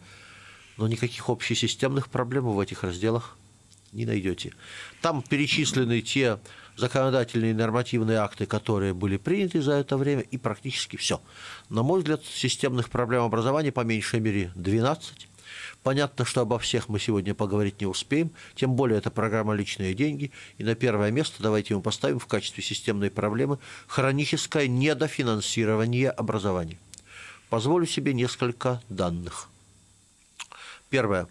Но 0.77 0.87
никаких 0.87 1.29
общесистемных 1.29 2.07
проблем 2.09 2.45
в 2.45 2.59
этих 2.59 2.83
разделах 2.83 3.35
не 3.91 4.05
найдете. 4.05 4.53
Там 5.01 5.23
перечислены 5.23 6.01
те 6.01 6.39
законодательные 6.75 7.55
нормативные 7.55 8.19
акты, 8.19 8.45
которые 8.45 8.93
были 8.93 9.17
приняты 9.17 9.61
за 9.61 9.73
это 9.73 9.97
время, 9.97 10.21
и 10.21 10.37
практически 10.37 10.95
все. 10.97 11.19
На 11.69 11.81
мой 11.81 11.99
взгляд, 11.99 12.23
системных 12.23 12.91
проблем 12.91 13.23
образования 13.23 13.71
по 13.71 13.81
меньшей 13.81 14.19
мере 14.19 14.51
12. 14.55 15.26
Понятно, 15.87 16.25
что 16.25 16.41
обо 16.41 16.59
всех 16.59 16.89
мы 16.89 16.99
сегодня 16.99 17.33
поговорить 17.33 17.79
не 17.79 17.87
успеем, 17.87 18.31
тем 18.55 18.73
более 18.75 18.97
это 18.97 19.09
программа 19.09 19.53
«Личные 19.53 19.93
деньги», 19.93 20.33
и 20.57 20.65
на 20.65 20.75
первое 20.75 21.11
место 21.11 21.41
давайте 21.41 21.75
мы 21.75 21.81
поставим 21.81 22.19
в 22.19 22.27
качестве 22.27 22.61
системной 22.61 23.09
проблемы 23.09 23.57
хроническое 23.87 24.67
недофинансирование 24.67 26.09
образования. 26.09 26.77
Позволю 27.47 27.85
себе 27.85 28.13
несколько 28.13 28.81
данных. 28.89 29.47
Первое. 30.89 31.29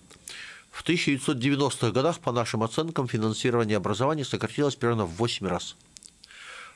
В 0.71 0.83
1990-х 0.89 1.91
годах, 1.91 2.19
по 2.21 2.33
нашим 2.33 2.63
оценкам, 2.63 3.09
финансирование 3.09 3.77
образования 3.77 4.25
сократилось 4.25 4.75
примерно 4.75 5.05
в 5.05 5.17
8 5.17 5.47
раз. 5.47 5.77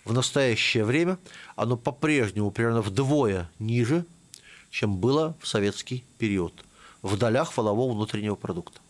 В 0.05 0.13
настоящее 0.13 0.85
время 0.85 1.19
оно 1.57 1.79
по-прежнему 1.79 2.51
примерно 2.51 2.83
вдвое 2.83 3.51
ниже, 3.59 4.05
чем 4.69 4.99
было 4.99 5.35
в 5.41 5.49
советский 5.49 6.05
период– 6.19 6.53
в 7.03 7.17
долях 7.17 7.57
валового 7.57 7.93
внутреннего 7.93 8.35
продукта. 8.35 8.81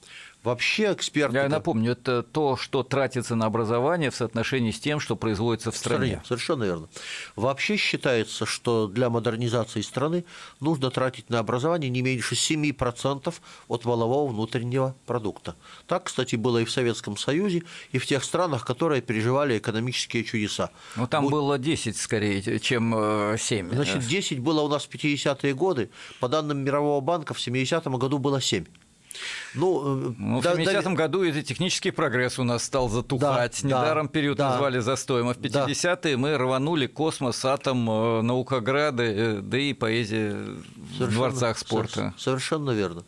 Вообще 0.43 0.93
эксперты... 0.93 1.37
Я 1.37 1.49
напомню, 1.49 1.93
это 1.93 2.23
то, 2.23 2.57
что 2.57 2.83
тратится 2.83 3.35
на 3.35 3.47
образование 3.47 4.11
в 4.11 4.17
соотношении 4.17 4.71
с 4.71 4.81
тем, 4.81 4.99
что 4.99 5.15
производится 5.15 5.71
в 5.71 5.77
стране. 5.77 6.01
В 6.01 6.07
стране 6.07 6.23
совершенно 6.27 6.65
верно. 6.65 6.89
Вообще 7.37 7.77
считается, 7.77 8.47
что 8.47 8.87
для 8.87 9.11
модернизации 9.11 9.83
страны 9.83 10.25
нужно 10.61 10.91
тратить 10.91 11.29
на 11.29 11.41
образование 11.41 11.91
не 11.91 12.01
меньше 12.01 12.37
7% 12.37 13.35
от 13.69 13.85
валового 13.85 14.29
внутреннего 14.29 14.97
продукта. 15.07 15.57
Так, 15.87 16.05
кстати, 16.05 16.37
было 16.37 16.59
и 16.59 16.65
в 16.65 16.71
Советском 16.71 17.19
Союзе, 17.19 17.63
и 17.93 17.99
в 17.99 18.07
тех 18.07 18.25
странах, 18.25 18.65
которые 18.65 19.03
переживали 19.03 19.59
экономические 19.59 20.25
чудеса. 20.25 20.71
Ну, 20.97 21.07
там 21.07 21.25
Будь... 21.25 21.33
было 21.33 21.59
10 21.59 21.97
скорее, 21.97 22.61
чем 22.61 23.37
7. 23.37 23.75
Значит, 23.75 24.07
10 24.07 24.39
было 24.41 24.63
у 24.63 24.69
нас 24.69 24.85
в 24.85 24.89
50-е 24.89 25.55
годы. 25.55 25.91
По 26.19 26.29
данным 26.29 26.65
Мирового 26.65 27.01
банка, 27.01 27.35
в 27.35 27.39
70-м 27.39 27.97
году 27.97 28.19
было 28.19 28.41
7. 28.41 28.65
Ну, 29.55 30.15
ну 30.17 30.41
да, 30.41 30.55
в 30.55 30.59
70-м 30.59 30.95
да, 30.95 31.03
году 31.03 31.23
и 31.23 31.43
технический 31.43 31.91
прогресс 31.91 32.39
у 32.39 32.45
нас 32.45 32.65
стал 32.65 32.89
затухать. 32.89 33.61
Да, 33.63 33.69
Недаром 33.69 34.07
да, 34.07 34.13
период 34.13 34.39
да, 34.39 34.51
назвали 34.51 34.79
застоем. 34.79 35.29
А 35.29 35.35
в 35.35 35.39
50-е 35.39 36.13
да. 36.13 36.19
мы 36.19 36.37
рванули 36.37 36.87
космос, 36.87 37.45
атом, 37.45 37.91
э, 37.91 38.23
наукограды, 38.23 39.05
э, 39.05 39.41
да 39.41 39.59
и 39.59 39.73
поэзия 39.73 40.31
совершенно, 40.33 41.07
в 41.07 41.15
дворцах 41.15 41.59
спорта. 41.59 42.15
Совершенно 42.17 42.71
верно. 42.71 43.05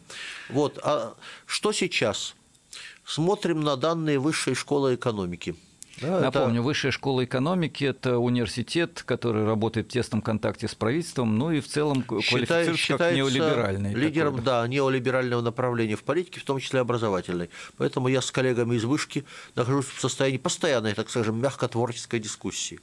Вот, 0.49 0.79
а 0.83 1.15
что 1.47 1.73
сейчас? 1.73 2.35
Смотрим 3.05 3.61
на 3.61 3.77
данные 3.77 4.19
Высшей 4.19 4.55
школы 4.55 4.95
экономики– 4.95 5.55
да, 6.03 6.21
Напомню, 6.21 6.61
это... 6.61 6.63
Высшая 6.63 6.91
школа 6.91 7.25
экономики– 7.25 7.85
это 7.85 8.19
университет, 8.19 9.03
который 9.07 9.45
работает 9.45 9.89
в 9.89 9.91
тесном 9.91 10.21
контакте 10.21 10.69
с 10.69 10.75
правительством, 10.75 11.39
ну 11.39 11.51
и 11.51 11.61
в 11.61 11.69
целом 11.69 12.03
Считай, 12.03 12.23
квалифицируется 12.29 12.99
как 12.99 13.15
неолиберальный. 13.15 13.95
Лидером, 13.95 14.37
такой. 14.37 14.45
да, 14.45 14.69
неолиберального 14.69 15.41
направления 15.41 15.97
в 15.97 16.03
политике, 16.03 16.41
в 16.41 16.45
том 16.45 16.59
числе 16.59 16.81
образовательной. 16.81 17.51
Поэтому 17.77 18.09
я 18.09 18.21
с 18.21 18.31
коллегами 18.31 18.77
из 18.77 18.85
Вышки 18.85 19.25
нахожусь 19.55 19.87
в 19.87 20.01
состоянии 20.01 20.39
постоянной, 20.39 20.95
так 20.95 21.09
скажем, 21.09 21.41
мягко-творческой 21.41 22.21
дискуссии. 22.21 22.81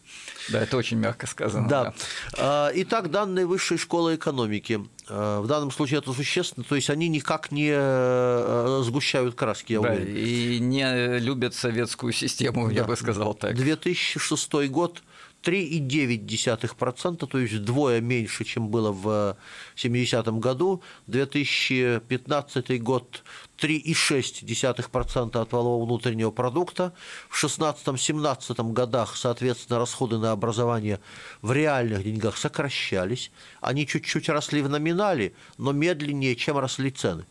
Да, 0.50 0.62
это 0.62 0.78
очень 0.78 0.98
мягко 0.98 1.28
сказано. 1.28 1.68
Да. 1.68 1.84
да. 1.84 1.94
А, 2.38 2.72
итак, 2.74 3.12
данные 3.12 3.46
Высшей 3.46 3.78
школы 3.78 4.16
экономики. 4.16 4.82
А, 5.10 5.42
в 5.42 5.48
данном 5.48 5.72
случае 5.72 6.00
это 6.00 6.14
существенно, 6.14 6.64
то 6.64 6.76
есть 6.76 6.90
они 6.90 7.10
никак 7.10 7.52
не 7.52 7.72
э, 7.74 8.82
сгущают 8.84 9.36
краски, 9.36 9.74
я 9.74 9.82
да, 9.82 9.92
уверен. 9.92 10.16
И 10.16 10.60
не 10.60 11.20
любят 11.20 11.54
советскую 11.54 12.14
систему, 12.14 12.68
да. 12.68 12.74
я 12.74 12.84
бы 12.86 12.96
сказал 12.96 13.10
сказал 13.20 13.34
так. 13.34 13.56
2006 13.56 14.70
год 14.70 15.04
3,9%, 15.44 17.28
то 17.28 17.38
есть 17.38 17.54
вдвое 17.54 18.02
меньше, 18.02 18.44
чем 18.44 18.70
было 18.70 18.92
в 18.92 19.38
70-м 19.76 20.40
году. 20.40 20.82
2015 21.08 22.84
год 22.84 23.24
3,6% 23.62 25.40
от 25.40 25.52
валового 25.52 25.86
внутреннего 25.86 26.32
продукта. 26.32 26.94
В 27.30 27.44
16-17 27.44 28.74
годах, 28.74 29.16
соответственно, 29.16 29.80
расходы 29.80 30.18
на 30.18 30.32
образование 30.32 31.00
в 31.42 31.52
реальных 31.52 32.04
деньгах 32.04 32.38
сокращались. 32.38 33.32
Они 33.62 33.86
чуть-чуть 33.86 34.30
росли 34.30 34.62
в 34.62 34.70
номинале, 34.70 35.34
но 35.58 35.72
медленнее, 35.72 36.36
чем 36.36 36.58
росли 36.58 36.92
цены. 36.92 37.26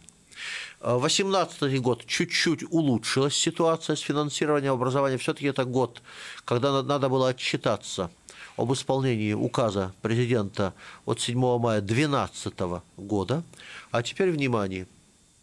2018 0.81 1.81
год 1.81 2.07
чуть-чуть 2.07 2.63
улучшилась 2.71 3.35
ситуация 3.35 3.97
с 3.97 4.01
финансированием 4.01 4.75
образования. 4.75 5.19
Все-таки 5.19 5.47
это 5.47 5.65
год, 5.65 6.03
когда 6.45 6.83
надо 6.83 7.09
было 7.09 7.31
отчитаться 7.31 8.11
об 8.57 8.73
исполнении 8.73 9.33
указа 9.33 9.93
президента 10.03 10.75
от 11.05 11.21
7 11.21 11.59
мая 11.59 11.81
2012 11.81 12.83
года. 12.97 13.43
А 13.91 14.03
теперь 14.03 14.31
внимание. 14.31 14.87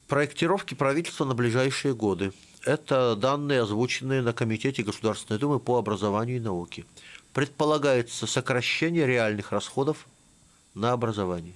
Проектировки 0.08 0.76
правительства 0.76 1.26
на 1.26 1.34
ближайшие 1.34 1.96
годы. 1.96 2.32
Это 2.64 3.16
данные, 3.16 3.62
озвученные 3.62 4.22
на 4.22 4.34
Комитете 4.34 4.84
Государственной 4.84 5.40
Думы 5.40 5.60
по 5.60 5.78
образованию 5.78 6.38
и 6.38 6.40
науке. 6.40 6.86
Предполагается 7.34 8.28
сокращение 8.28 9.08
реальных 9.08 9.52
расходов 9.52 10.06
на 10.76 10.92
образование. 10.92 11.56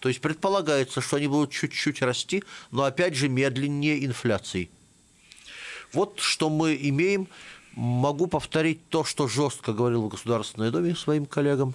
То 0.00 0.10
есть 0.10 0.20
предполагается, 0.20 1.00
что 1.00 1.16
они 1.16 1.26
будут 1.26 1.52
чуть-чуть 1.52 2.02
расти, 2.02 2.44
но 2.70 2.84
опять 2.84 3.14
же 3.14 3.30
медленнее 3.30 4.04
инфляции. 4.04 4.68
Вот 5.94 6.20
что 6.20 6.50
мы 6.50 6.76
имеем. 6.78 7.28
Могу 7.72 8.26
повторить 8.26 8.86
то, 8.90 9.04
что 9.04 9.26
жестко 9.26 9.72
говорил 9.72 10.02
в 10.02 10.08
Государственной 10.08 10.70
Думе 10.70 10.94
своим 10.94 11.24
коллегам. 11.24 11.74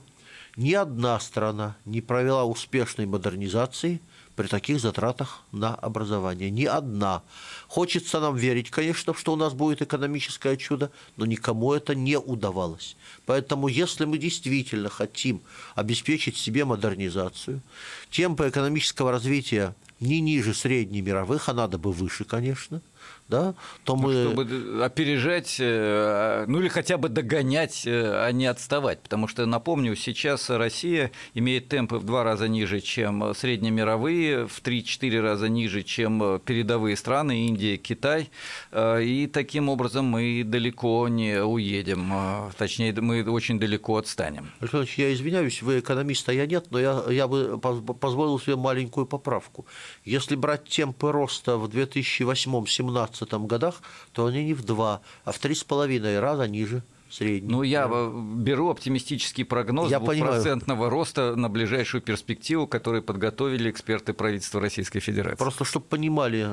Ни 0.55 0.73
одна 0.73 1.19
страна 1.19 1.77
не 1.85 2.01
провела 2.01 2.45
успешной 2.45 3.07
модернизации 3.07 4.01
при 4.35 4.47
таких 4.47 4.79
затратах 4.79 5.43
на 5.51 5.75
образование. 5.75 6.49
Ни 6.49 6.65
одна. 6.65 7.23
Хочется 7.67 8.19
нам 8.19 8.35
верить, 8.35 8.69
конечно, 8.69 9.13
что 9.13 9.33
у 9.33 9.35
нас 9.35 9.53
будет 9.53 9.81
экономическое 9.81 10.57
чудо, 10.57 10.91
но 11.17 11.25
никому 11.25 11.73
это 11.73 11.95
не 11.95 12.17
удавалось. 12.17 12.95
Поэтому, 13.25 13.67
если 13.67 14.05
мы 14.05 14.17
действительно 14.17 14.89
хотим 14.89 15.41
обеспечить 15.75 16.37
себе 16.37 16.65
модернизацию, 16.65 17.61
темпы 18.09 18.49
экономического 18.49 19.11
развития 19.11 19.75
не 19.99 20.21
ниже 20.21 20.53
среднемировых, 20.53 21.49
а 21.49 21.53
надо 21.53 21.77
бы 21.77 21.91
выше, 21.91 22.23
конечно– 22.23 22.81
да, 23.31 23.55
то 23.85 23.95
ну, 23.95 24.03
мы... 24.03 24.23
Чтобы 24.25 24.83
опережать, 24.83 25.55
э, 25.59 26.45
ну 26.47 26.59
или 26.59 26.67
хотя 26.67 26.97
бы 26.97 27.09
догонять, 27.09 27.87
э, 27.87 28.25
а 28.25 28.31
не 28.31 28.45
отставать. 28.45 29.01
Потому 29.01 29.27
что, 29.27 29.45
напомню, 29.45 29.95
сейчас 29.95 30.49
Россия 30.49 31.11
имеет 31.33 31.69
темпы 31.69 31.95
в 31.95 32.03
два 32.03 32.23
раза 32.23 32.47
ниже, 32.47 32.81
чем 32.81 33.33
среднемировые, 33.33 34.47
в 34.47 34.61
3-4 34.61 35.21
раза 35.21 35.47
ниже, 35.47 35.81
чем 35.81 36.39
передовые 36.45 36.97
страны, 36.97 37.47
Индия, 37.47 37.77
Китай. 37.77 38.29
Э, 38.71 39.01
и 39.01 39.27
таким 39.27 39.69
образом 39.69 40.05
мы 40.05 40.43
далеко 40.45 41.07
не 41.07 41.41
уедем. 41.41 42.13
Точнее, 42.57 42.93
мы 42.99 43.23
очень 43.23 43.59
далеко 43.59 43.95
отстанем. 43.97 44.51
Александр 44.59 44.89
я 44.97 45.13
извиняюсь, 45.13 45.61
вы 45.61 45.79
экономист, 45.79 46.27
а 46.27 46.33
я 46.33 46.45
нет, 46.45 46.65
но 46.69 46.79
я, 46.79 47.01
я 47.09 47.27
бы 47.27 47.57
позволил 47.57 48.39
себе 48.39 48.57
маленькую 48.57 49.05
поправку. 49.05 49.65
Если 50.03 50.35
брать 50.35 50.65
темпы 50.65 51.13
роста 51.13 51.55
в 51.57 51.69
2008-2017 51.69 53.20
2017 53.25 53.49
годах, 53.49 53.81
то 54.13 54.25
они 54.25 54.43
не 54.43 54.53
в 54.53 54.63
два, 54.63 55.01
а 55.25 55.31
в 55.31 55.39
три 55.39 55.55
с 55.55 55.63
половиной 55.63 56.19
раза 56.19 56.47
ниже 56.47 56.83
средний. 57.09 57.51
Ну, 57.51 57.63
я 57.63 57.87
беру 57.87 58.69
оптимистический 58.69 59.45
прогноз 59.45 59.91
я 59.91 59.99
процентного 59.99 60.89
роста 60.89 61.35
на 61.35 61.49
ближайшую 61.49 62.01
перспективу, 62.01 62.67
который 62.67 63.01
подготовили 63.01 63.69
эксперты 63.69 64.13
правительства 64.13 64.61
Российской 64.61 64.99
Федерации. 64.99 65.37
Просто 65.37 65.65
чтобы 65.65 65.85
понимали 65.85 66.49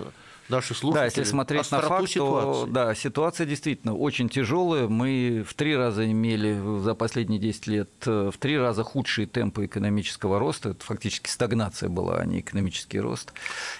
наши 0.48 0.74
слушатели. 0.74 1.00
Да, 1.00 1.04
если 1.04 1.22
смотреть 1.24 1.70
на 1.70 1.80
факт, 1.80 2.08
ситуации. 2.08 2.66
то 2.66 2.66
да, 2.66 2.94
ситуация 2.94 3.46
действительно 3.46 3.94
очень 3.94 4.28
тяжелая. 4.28 4.88
Мы 4.88 5.44
в 5.46 5.54
три 5.54 5.76
раза 5.76 6.10
имели 6.10 6.80
за 6.80 6.94
последние 6.94 7.38
10 7.38 7.66
лет 7.66 7.90
э, 8.06 8.30
в 8.32 8.38
три 8.38 8.58
раза 8.58 8.82
худшие 8.84 9.26
темпы 9.26 9.66
экономического 9.66 10.38
роста. 10.38 10.70
Это 10.70 10.84
фактически 10.84 11.28
стагнация 11.28 11.88
была, 11.88 12.18
а 12.18 12.24
не 12.24 12.40
экономический 12.40 13.00
рост. 13.00 13.32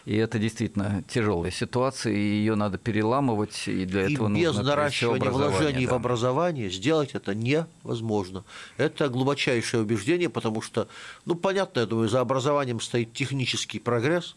И 0.04 0.16
это 0.16 0.38
действительно 0.38 1.02
тяжелая 1.08 1.50
ситуация, 1.50 2.12
и 2.12 2.18
ее 2.18 2.54
надо 2.54 2.78
переламывать, 2.78 3.64
и 3.66 3.84
для 3.84 4.06
и 4.06 4.14
этого 4.14 4.28
без 4.28 4.54
нужно 4.54 4.62
наращивания 4.62 5.30
вложений 5.30 5.86
да. 5.86 5.92
в 5.92 5.94
образование 5.96 6.70
сделать 6.70 7.10
это 7.14 7.34
невозможно. 7.34 8.44
Это 8.76 9.08
глубочайшее 9.08 9.82
убеждение, 9.82 10.28
потому 10.28 10.62
что, 10.62 10.88
ну, 11.24 11.34
понятно, 11.34 11.80
я 11.80 11.86
думаю, 11.86 12.08
за 12.08 12.20
образованием 12.20 12.80
стоит 12.80 13.12
технический 13.12 13.78
прогресс, 13.78 14.36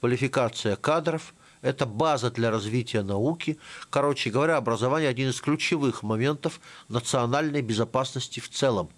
квалификация 0.00 0.76
кадров– 0.76 1.34
это 1.66 1.84
база 1.84 2.30
для 2.30 2.50
развития 2.50 3.02
науки. 3.02 3.58
Короче 3.90 4.30
говоря, 4.30 4.56
образование– 4.56 5.08
один 5.10 5.30
из 5.30 5.40
ключевых 5.40 6.02
моментов 6.02 6.60
национальной 6.88 7.62
безопасности 7.62 8.40
в 8.40 8.48
целом 8.48 8.88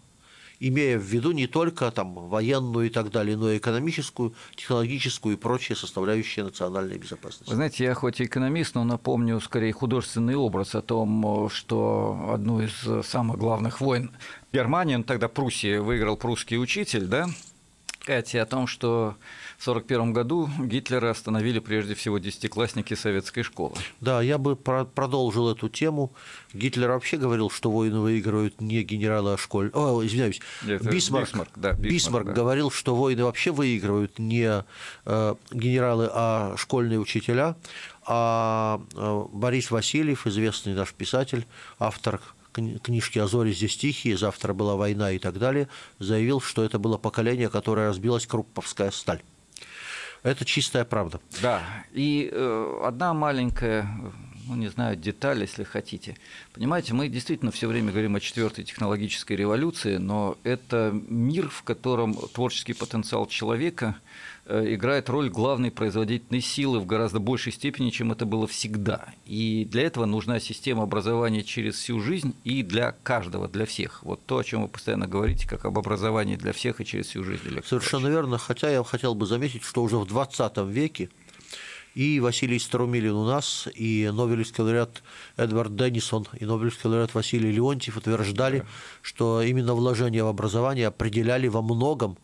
имея 0.61 0.99
в 0.99 1.03
виду 1.03 1.31
не 1.31 1.47
только 1.47 1.91
там, 1.91 2.15
военную 2.15 2.89
и 2.89 2.91
так 2.91 3.11
далее, 3.11 3.37
но 3.37 3.51
и 3.53 3.59
экономическую, 3.59 4.35
технологическую 4.57 5.37
и 5.37 5.39
прочие 5.39 5.77
составляющие 5.77 6.45
национальной 6.45 6.99
безопасности. 6.99 7.49
Вы 7.49 7.55
знаете, 7.55 7.85
я 7.85 7.95
хоть 7.95 8.21
и 8.21 8.25
экономист, 8.25 8.75
но 8.75 8.83
напомню 8.83 9.41
скорее 9.41 9.73
художественный 9.73 10.35
образ 10.35 10.75
о 10.75 10.83
том, 10.83 11.49
что 11.51 12.33
одну 12.35 12.61
из 12.61 13.07
самых 13.07 13.39
главных 13.39 13.81
войн 13.81 14.11
Германии, 14.53 14.97
ну, 14.97 15.05
тогда 15.05 15.29
Пруссия 15.29 15.81
выиграл 15.81 16.17
прусский 16.17 16.59
учитель, 16.59 17.07
да, 17.07 17.29
Кстати, 18.09 18.39
о 18.39 18.47
том, 18.47 18.67
что 18.67 19.17
в 19.59 19.69
1941 19.69 20.15
году 20.15 20.49
Гитлера 20.61 21.11
остановили 21.11 21.59
прежде 21.59 21.95
всего 21.95 22.17
десятиклассники 22.17 22.95
советской 22.95 23.43
школы. 23.43 23.75
Да, 24.01 24.23
я 24.23 24.39
бы 24.39 24.57
про 24.57 24.87
продолжил 24.87 25.51
эту 25.51 25.69
тему. 25.69 26.15
Гитлер 26.55 26.89
вообще 26.89 27.19
говорил, 27.19 27.51
что 27.51 27.71
войны 27.71 28.01
выигрывают 28.01 28.63
не 28.63 28.83
генералы, 28.83 29.35
а 29.35 29.37
школь. 29.37 29.71
О, 29.75 30.03
извиняюсь, 30.03 30.41
Это 30.67 30.89
Бисмарк, 30.89 31.27
Бисмарк, 31.29 31.51
да, 31.57 31.73
Бисмарк, 31.73 31.93
Бисмарк 31.93 32.27
да. 32.29 32.33
говорил, 32.33 32.71
что 32.71 32.97
войны 32.97 33.25
вообще 33.25 33.51
выигрывают 33.51 34.19
не 34.19 34.65
э, 35.05 35.35
генералы, 35.51 36.09
а 36.11 36.55
школьные 36.57 36.99
учителя. 36.99 37.57
А 38.07 38.81
э, 38.95 39.25
Борис 39.35 39.71
Васильев, 39.71 40.27
известный 40.27 40.73
наш 40.73 40.95
писатель, 40.95 41.47
автор 41.79 42.23
книжки 42.53 43.19
«Азори 43.19 43.53
здесь 43.53 43.77
тихие», 43.77 44.17
«Завтра 44.17 44.53
была 44.53 44.77
война» 44.77 45.13
и 45.13 45.19
так 45.19 45.39
далее, 45.39 45.69
заявил, 45.99 46.41
что 46.41 46.65
это 46.65 46.79
было 46.79 46.99
поколение, 46.99 47.49
которое 47.49 47.89
разбилась 47.89 48.27
крупповская 48.27 48.91
сталь. 48.91 49.23
Это 50.23 50.45
чистая 50.45 50.85
правда. 50.85 51.21
Да, 51.41 51.63
и 51.93 52.29
э, 52.33 52.81
одна 52.85 53.15
маленькая 53.15 53.89
ну, 54.49 54.57
не 54.57 54.69
знаю, 54.69 54.97
деталь, 54.97 55.41
если 55.41 55.65
хотите. 55.65 56.17
Понимаете, 56.53 56.95
мы 56.95 57.09
действительно 57.09 57.51
все 57.51 57.69
время 57.69 57.93
говорим 57.93 58.17
о 58.17 58.21
четвертой 58.21 58.65
технологической 58.65 59.37
революции, 59.37 59.97
но 59.97 60.37
это 60.43 60.91
мир, 61.09 61.49
в 61.49 61.63
котором 61.63 62.15
творческий 62.33 62.73
потенциал 62.73 63.27
человека 63.27 63.97
Э, 64.51 64.65
играет 64.67 65.11
роль 65.11 65.29
главной 65.29 65.71
производительной 65.71 66.41
силы 66.41 66.81
в 66.81 66.87
гораздо 66.87 67.21
большей 67.21 67.53
степени, 67.53 67.91
чем 67.91 68.13
это 68.13 68.25
было 68.25 68.47
всегда. 68.47 69.13
И 69.27 69.67
для 69.71 69.83
этого 69.83 70.07
нужна 70.07 70.41
система 70.41 70.85
образования 70.85 71.43
через 71.43 71.75
всю 71.75 72.01
жизнь 72.01 72.35
и 72.45 72.63
для 72.63 72.93
каждого, 73.03 73.47
для 73.47 73.67
всех. 73.67 74.03
Вот 74.03 74.25
то, 74.25 74.39
о 74.39 74.45
чем 74.45 74.63
вы 74.63 74.69
постоянно 74.69 75.07
говорите, 75.07 75.47
как 75.47 75.67
об 75.67 75.79
образовании 75.79 76.37
для 76.37 76.55
всех 76.55 76.81
и 76.81 76.87
через 76.87 77.09
всю 77.09 77.25
жизнь. 77.25 77.43
Совершенно 77.63 78.09
верно. 78.09 78.39
Хотя 78.39 78.71
я 78.71 78.83
хотел 78.83 79.15
бы 79.15 79.27
заметить, 79.27 79.65
что 79.65 79.83
уже 79.83 79.99
в 79.99 80.07
20 80.07 80.57
веке 80.69 81.11
и 81.99 82.21
Василий 82.21 82.61
Старумилин 82.61 83.13
у 83.13 83.27
нас, 83.27 83.69
и 83.75 84.09
Нобелевский 84.13 84.63
лауреат 84.63 85.03
Эдвард 85.37 85.75
Деннисон, 85.75 86.29
и 86.39 86.45
Нобелевский 86.45 86.89
лауреат 86.89 87.13
Василий 87.15 87.51
Леонтьев 87.51 87.97
утверждали, 87.97 88.65
что 89.03 89.43
именно 89.43 89.75
вложения 89.75 90.23
в 90.23 90.29
образование 90.29 90.87
определяли 90.87 91.49
во 91.49 91.61
многом 91.61 92.17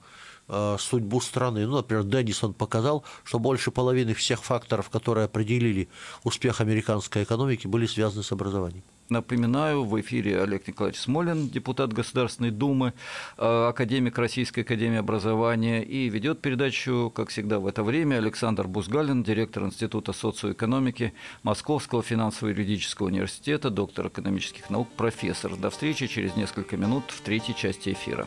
Э, 0.46 0.76
судьбу 0.78 1.20
страны. 1.20 1.66
Ну, 1.66 1.76
например, 1.76 2.04
Деннисон 2.04 2.52
показал, 2.52 3.02
что 3.24 3.38
больше 3.38 3.70
половины 3.70 4.12
всех 4.12 4.44
факторов, 4.44 4.90
которые 4.90 5.24
определили 5.24 5.88
успех 6.22 6.60
американской 6.60 7.22
экономики, 7.22 7.66
были 7.66 7.86
связаны 7.86 8.22
с 8.22 8.30
образованием. 8.30 8.82
Напоминаю, 9.10 9.84
в 9.84 10.00
эфире 10.00 10.40
Олег 10.40 10.66
Николаевич 10.66 11.00
Смолин, 11.00 11.48
депутат 11.48 11.92
Государственной 11.92 12.50
Думы, 12.50 12.94
э, 13.36 13.66
академик 13.68 14.16
Российской 14.16 14.60
Академии 14.60 14.98
Образования, 14.98 15.82
и 15.82 16.08
ведет 16.08 16.40
передачу, 16.40 17.12
как 17.14 17.28
всегда 17.28 17.58
в 17.58 17.66
это 17.66 17.82
время, 17.82 18.16
Александр 18.16 18.66
Бузгалин, 18.66 19.22
директор 19.22 19.64
Института 19.64 20.12
социоэкономики 20.12 21.12
Московского 21.42 22.02
финансово-юридического 22.02 23.08
университета, 23.08 23.68
доктор 23.68 24.08
экономических 24.08 24.70
наук, 24.70 24.88
профессор. 24.96 25.54
До 25.56 25.68
встречи 25.68 26.06
через 26.06 26.34
несколько 26.36 26.78
минут 26.78 27.04
в 27.08 27.20
третьей 27.20 27.54
части 27.54 27.92
эфира. 27.92 28.26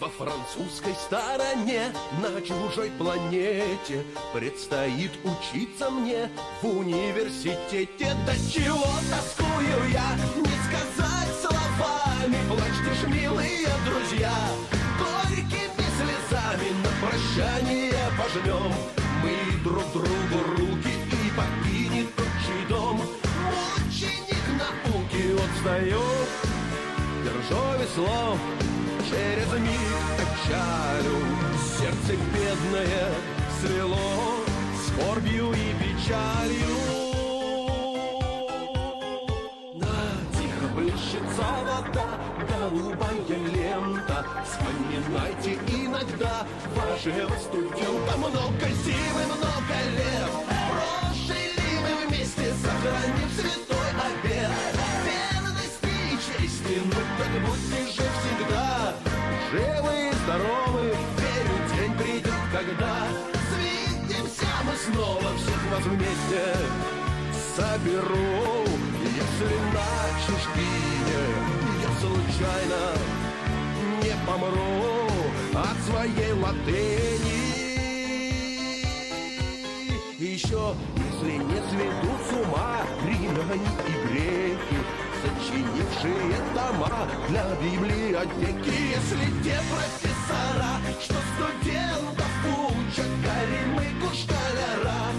Во 0.00 0.08
французской 0.08 0.94
стороне, 0.94 1.92
на 2.20 2.40
чужой 2.42 2.90
планете 2.98 4.04
Предстоит 4.34 5.12
учиться 5.24 5.90
мне 5.90 6.28
в 6.60 6.66
университете. 6.66 8.14
До 8.26 8.34
чего 8.50 8.84
тоскую 9.10 9.90
я, 9.90 10.16
не 10.36 10.54
сказать 10.68 11.34
словами 11.40 12.36
Плачьте 12.48 12.94
ж, 12.94 13.08
милые 13.08 13.68
друзья, 13.86 14.34
горькими 14.98 15.86
слезами 15.96 16.70
На 16.84 17.06
прощание 17.06 17.94
пожмем. 18.18 18.72
Мы 19.22 19.62
друг 19.64 19.84
другу 19.92 20.56
руки 20.56 20.92
И 21.12 21.30
покинет 21.34 22.08
отчий 22.18 22.66
дом. 22.68 23.00
Мученик 23.46 24.44
науки 24.58 25.34
отстает, 25.42 26.28
держу 27.24 27.62
весло 27.80 28.57
Через 29.08 29.50
миг 29.58 30.04
печалю. 30.18 31.16
Сердце 31.78 32.20
бедное 32.34 33.08
свело 33.58 33.96
Скорбью 34.86 35.52
и 35.52 35.72
печалью. 35.80 36.76
Да, 39.76 39.88
тихо 40.36 40.74
плещется 40.76 41.46
вода 41.64 42.06
Голубая 42.50 43.38
лента. 43.54 44.26
Вспоминайте 44.44 45.58
иногда 45.68 46.46
Вашего 46.74 47.34
студента 47.38 48.16
Много 48.18 48.68
зимы, 48.84 49.24
много 49.26 49.78
лет 49.96 50.47
снова 64.92 65.28
Всех 65.36 65.70
вас 65.70 65.84
вместе 65.84 66.56
соберу 67.56 68.64
Если 69.02 69.54
на 69.74 69.90
чужбине 70.26 71.22
Я 71.82 71.90
случайно 72.00 72.82
не 74.02 74.14
помру 74.26 75.10
От 75.54 75.78
своей 75.86 76.32
латыни 76.32 77.38
еще, 80.18 80.74
если 80.96 81.36
не 81.36 81.60
сведут 81.70 82.20
с 82.28 82.32
ума 82.32 82.80
римляне 83.06 83.70
и 83.86 84.08
греки, 84.08 84.78
сочинившие 85.22 86.36
тома 86.52 87.06
для 87.28 87.44
библиотеки. 87.62 88.74
Если 88.96 89.42
те 89.44 89.60
профессора, 89.70 90.80
что 91.00 91.14
студентов 92.88 92.98
учат, 92.98 93.06
горемыку 93.22 94.14
школяра, 94.14 95.12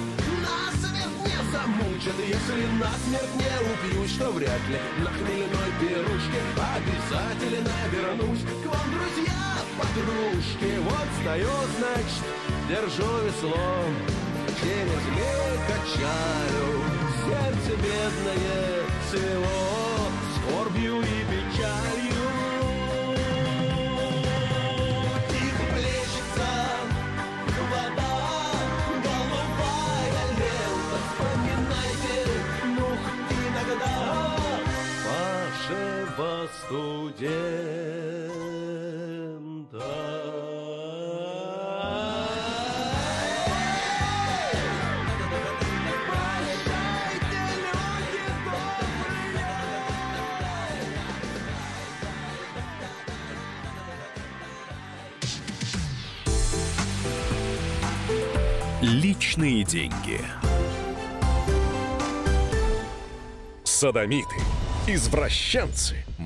насмерть 0.44 1.20
не 1.26 1.38
замучат, 1.52 2.18
если 2.20 2.66
насмерть 2.80 3.36
не 3.36 3.92
убьют, 3.92 4.10
что 4.10 4.32
вряд 4.32 4.62
ли 4.70 4.80
на 5.00 5.10
хмельной 5.12 5.72
пирушке 5.80 6.42
обязательно 6.76 7.76
вернусь. 7.92 8.42
К 8.42 8.66
вам, 8.68 8.88
друзья, 8.92 9.42
подружки. 9.78 10.78
Вот 10.80 11.08
встает, 11.18 11.70
значит, 11.78 12.26
держу 12.68 13.10
весло, 13.26 13.86
через 14.62 15.02
миг 15.16 15.60
качаю, 15.68 16.70
сердце 17.26 17.72
бедное 17.78 18.84
свело 19.10 20.10
скорбью 20.38 21.02
и 21.02 21.26
печалью. 21.30 21.99
Студента. 36.58 38.30
Личные 58.82 59.64
деньги. 59.66 60.22
Садомиты, 63.64 64.36
извращенцы, 64.88 66.06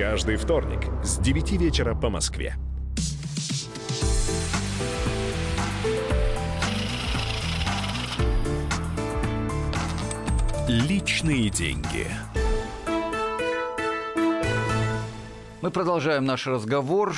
Каждый 0.00 0.36
вторник 0.36 0.88
с 1.04 1.18
9 1.18 1.52
вечера 1.60 1.94
по 1.94 2.08
Москве. 2.08 2.54
Личные 10.66 11.50
деньги. 11.50 12.06
Мы 15.60 15.70
продолжаем 15.70 16.24
наш 16.24 16.46
разговор. 16.46 17.12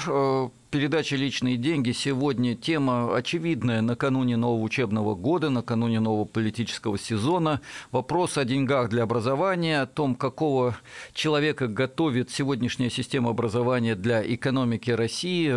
Передача 0.72 1.16
«Личные 1.16 1.58
деньги». 1.58 1.92
Сегодня 1.92 2.54
тема 2.54 3.14
очевидная. 3.14 3.82
Накануне 3.82 4.38
нового 4.38 4.62
учебного 4.62 5.14
года, 5.14 5.50
накануне 5.50 6.00
нового 6.00 6.24
политического 6.24 6.98
сезона. 6.98 7.60
Вопрос 7.90 8.38
о 8.38 8.46
деньгах 8.46 8.88
для 8.88 9.02
образования, 9.02 9.82
о 9.82 9.86
том, 9.86 10.14
какого 10.14 10.74
человека 11.12 11.66
готовит 11.66 12.30
сегодняшняя 12.30 12.88
система 12.88 13.28
образования 13.28 13.94
для 13.94 14.22
экономики 14.22 14.90
России. 14.90 15.52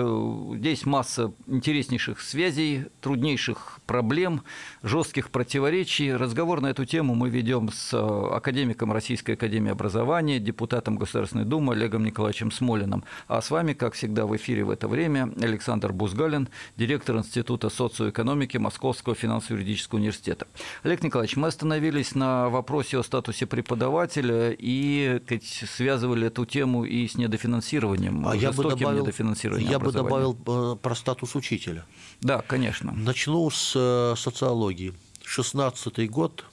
Здесь 0.58 0.86
масса 0.86 1.32
интереснейших 1.48 2.20
связей, 2.20 2.88
труднейших 3.00 3.80
проблем, 3.86 4.42
жестких 4.84 5.30
противоречий. 5.30 6.14
Разговор 6.14 6.60
на 6.60 6.72
эту 6.72 6.84
тему 6.84 7.16
мы 7.16 7.30
ведем 7.30 7.70
с 7.72 7.94
э, 7.94 8.36
академиком 8.36 8.92
Российской 8.92 9.32
академии 9.32 9.72
образования, 9.72 10.40
депутатом 10.40 10.98
Государственной 10.98 11.46
Думы 11.46 11.72
Олегом 11.72 12.04
Николаевичем 12.04 12.52
Смолиным. 12.52 13.06
А 13.30 13.42
с 13.42 13.50
вами, 13.50 13.72
как 13.72 13.94
всегда, 13.94 14.26
в 14.26 14.36
эфире 14.36 14.66
в 14.66 14.70
это 14.72 14.90
время 14.90 15.05
Александр 15.06 15.94
Бузгалин, 15.94 16.50
директор 16.78 17.18
Института 17.18 17.70
социоэкономики 17.70 18.58
Московского 18.58 19.16
финансово-юридического 19.16 20.00
университета. 20.00 20.48
Олег 20.84 21.04
Николаевич, 21.04 21.36
мы 21.36 21.48
остановились 21.48 22.16
на 22.16 22.50
вопросе 22.50 22.98
о 22.98 23.04
статусе 23.04 23.46
преподавателя 23.46 24.52
и 24.58 25.22
сказать, 25.26 25.70
связывали 25.70 26.28
эту 26.28 26.46
тему 26.46 26.86
и 26.86 27.08
с 27.08 27.16
недофинансированием, 27.16 28.28
А 28.28 28.36
я 28.36 28.52
бы 28.52 28.64
добавил, 28.64 29.02
недофинансированием 29.02 29.70
я 29.70 29.80
бы 29.80 29.92
добавил 29.92 30.38
э, 30.48 30.76
про 30.82 30.96
статус 30.96 31.36
учителя. 31.36 31.86
Да, 32.22 32.42
конечно. 32.42 32.92
Начну 32.92 33.50
с 33.50 33.74
э, 33.76 34.16
социологии. 34.18 34.94
16 35.24 36.10
год, 36.10 36.46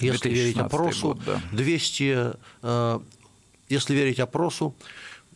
если 0.00 0.28
верить 0.28 0.56
2016 0.56 0.74
опросу, 0.74 1.06
год, 1.08 1.24
да. 1.24 1.40
200, 1.52 2.36
э, 2.62 3.00
если 3.68 3.94
верить 3.94 4.20
опросу, 4.20 4.74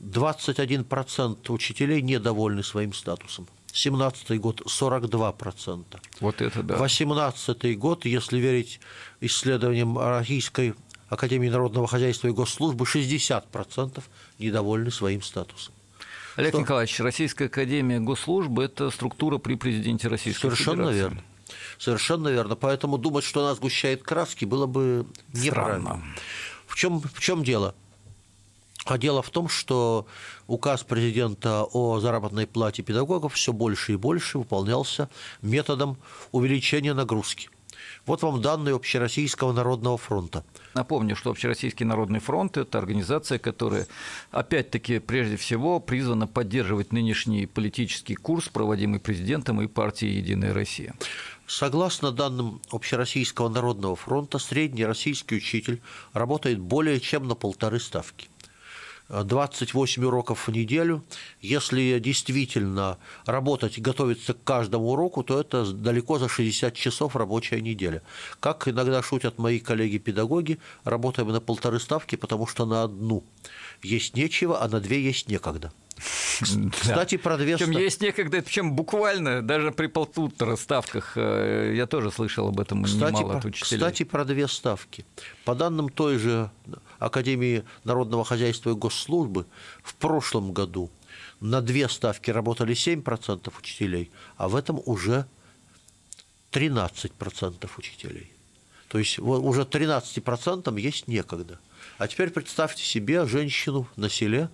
21% 0.00 1.50
учителей 1.52 2.02
недовольны 2.02 2.62
своим 2.62 2.92
статусом. 2.92 3.46
17 3.72 4.40
год 4.40 4.62
42%. 4.62 5.84
Вот 6.20 6.40
это 6.40 6.62
да. 6.62 6.76
18 6.76 7.78
год, 7.78 8.04
если 8.04 8.38
верить 8.38 8.80
исследованиям 9.20 9.98
Российской 9.98 10.74
Академии 11.08 11.48
народного 11.48 11.87
хозяйства 11.87 12.28
и 12.28 12.32
госслужбы, 12.32 12.84
60% 12.84 14.02
недовольны 14.38 14.90
своим 14.90 15.22
статусом. 15.22 15.74
Олег 16.37 16.52
Что? 16.52 16.61
Николаевич, 16.61 17.00
Российская 17.00 17.46
академия 17.46 17.98
госслужбы– 17.98 18.64
это 18.64 18.90
структура 18.90 19.38
при 19.38 19.54
президенте 19.54 20.08
Российской 20.08 20.42
Совершенно 20.42 20.92
Федерации. 20.92 21.00
верно. 21.00 21.22
Совершенно 21.78 22.28
верно. 22.28 22.56
Поэтому 22.56 22.98
думать, 22.98 23.24
что 23.24 23.44
она 23.44 23.54
сгущает 23.54 24.02
краски, 24.02 24.44
было 24.44 24.66
бы 24.66 25.06
неправильно. 25.32 25.90
Странно. 25.90 26.14
В 26.66 26.76
чем, 26.76 27.00
в 27.00 27.20
чем 27.20 27.42
дело? 27.42 27.74
А 28.88 28.96
дело 28.96 29.20
в 29.20 29.29
том, 29.29 29.51
что 29.51 30.07
указ 30.46 30.83
президента 30.83 31.64
о 31.64 32.01
заработной 32.01 32.46
плате 32.46 32.83
педагогов 32.83 33.35
все 33.35 33.53
больше 33.53 33.92
и 33.92 33.96
больше 33.96 34.38
выполнялся 34.38 35.11
методом 35.42 35.98
увеличения 36.33 36.94
нагрузки. 36.94 37.51
Вот 38.07 38.22
вам 38.22 38.40
данные 38.40 38.74
Общероссийского 38.74 39.53
народного 39.53 39.98
фронта. 39.98 40.42
Напомню, 40.72 41.16
что 41.16 41.31
Общероссийский 41.31 41.85
народный 41.85 42.20
фронт– 42.20 42.57
это 42.57 42.79
организация, 42.79 43.38
которая, 43.38 43.87
опять-таки, 44.31 45.01
прежде 45.01 45.37
всего, 45.37 45.81
призвана 45.81 46.27
поддерживать 46.27 46.90
нынешний 46.90 47.44
политический 47.44 48.14
курс, 48.14 48.48
проводимый 48.48 49.01
президентом 49.01 49.61
и 49.61 49.66
партией 49.66 50.16
«Единая 50.16 50.55
Россия». 50.55 50.94
Согласно 51.46 52.11
данным 52.11 52.62
Общероссийского 52.70 53.51
народного 53.51 53.96
фронта, 53.96 54.38
средний 54.38 54.87
российский 54.87 55.37
учитель 55.37 55.83
работает 56.14 56.59
более 56.59 57.01
чем 57.01 57.29
на 57.29 57.35
полторы 57.35 57.81
ставки. 57.81 58.29
28 59.09 60.05
уроков 60.05 60.49
в 60.49 60.53
неделю. 60.53 61.05
Если 61.40 61.99
действительно 61.99 62.99
работать, 63.25 63.81
готовиться 63.81 64.35
к 64.35 64.44
каждому 64.44 64.90
уроку, 64.90 65.23
то 65.23 65.40
это 65.40 65.64
далеко 65.73 66.18
за 66.18 66.29
60 66.29 66.75
часов 66.75 67.16
рабочая 67.16 67.61
неделя. 67.61 68.03
Как 68.40 68.68
иногда 68.68 69.03
шутят 69.03 69.38
мои 69.38 69.59
коллеги-педагоги, 69.59 70.59
работаем 70.85 71.29
на 71.29 71.40
полторы 71.40 71.81
ставки, 71.81 72.16
потому 72.16 72.47
что 72.47 72.66
на 72.66 72.83
одну 72.83 73.25
есть 73.83 74.14
нечего, 74.14 74.62
а 74.62 74.68
на 74.68 74.81
две 74.81 75.03
есть 75.03 75.29
некогда. 75.29 75.73
Кстати, 76.72 77.16
про 77.16 77.37
две 77.37 77.56
Причем 77.56 77.72
ста- 77.72 77.80
есть 77.80 78.00
некогда, 78.00 78.42
причем 78.42 78.72
буквально, 78.72 79.42
даже 79.42 79.72
при 79.72 79.88
полутора 79.88 80.56
ставках, 80.56 81.12
э, 81.16 81.72
я 81.74 81.87
тоже 81.87 82.11
слышал 82.11 82.48
об 82.48 82.61
этом 82.61 82.82
немало 82.82 83.30
про, 83.30 83.38
от 83.38 83.44
учителей. 83.44 83.78
кстати, 83.78 84.02
про 84.04 84.24
две 84.24 84.46
ставки. 84.46 85.04
По 85.44 85.54
данным 85.54 85.88
той 85.88 86.18
же 86.18 86.50
Академии 86.98 87.64
народного 87.84 88.24
хозяйства 88.24 88.70
и 88.70 88.74
госслужбы, 88.74 89.46
в 89.82 89.94
прошлом 89.94 90.52
году 90.52 90.90
на 91.40 91.61
две 91.61 91.88
ставки 91.88 92.30
работали 92.30 92.74
7% 92.74 93.52
учителей, 93.58 94.11
а 94.37 94.48
в 94.48 94.56
этом 94.56 94.80
уже 94.84 95.26
13% 96.52 97.68
учителей. 97.76 98.32
То 98.88 98.98
есть 98.98 99.18
уже 99.18 99.62
13% 99.62 100.80
есть 100.80 101.08
некогда. 101.08 101.58
А 101.98 102.08
теперь 102.08 102.30
представьте 102.30 102.82
себе 102.82 103.26
женщину 103.26 103.87
на 103.96 104.08
селе 104.08 104.48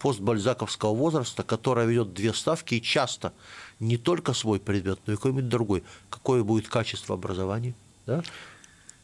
постбальзаковского 0.00 0.94
возраста, 0.94 1.42
которая 1.42 1.86
ведет 1.86 2.12
две 2.14 2.32
ставки 2.32 2.74
и 2.74 2.82
часто 2.82 3.32
не 3.78 3.96
только 3.96 4.32
свой 4.32 4.58
предмет, 4.58 4.98
но 5.06 5.12
и 5.12 5.16
какой-нибудь 5.16 5.48
другой. 5.48 5.84
Какое 6.08 6.42
будет 6.42 6.68
качество 6.68 7.14
образования? 7.14 7.74
Да? 8.06 8.22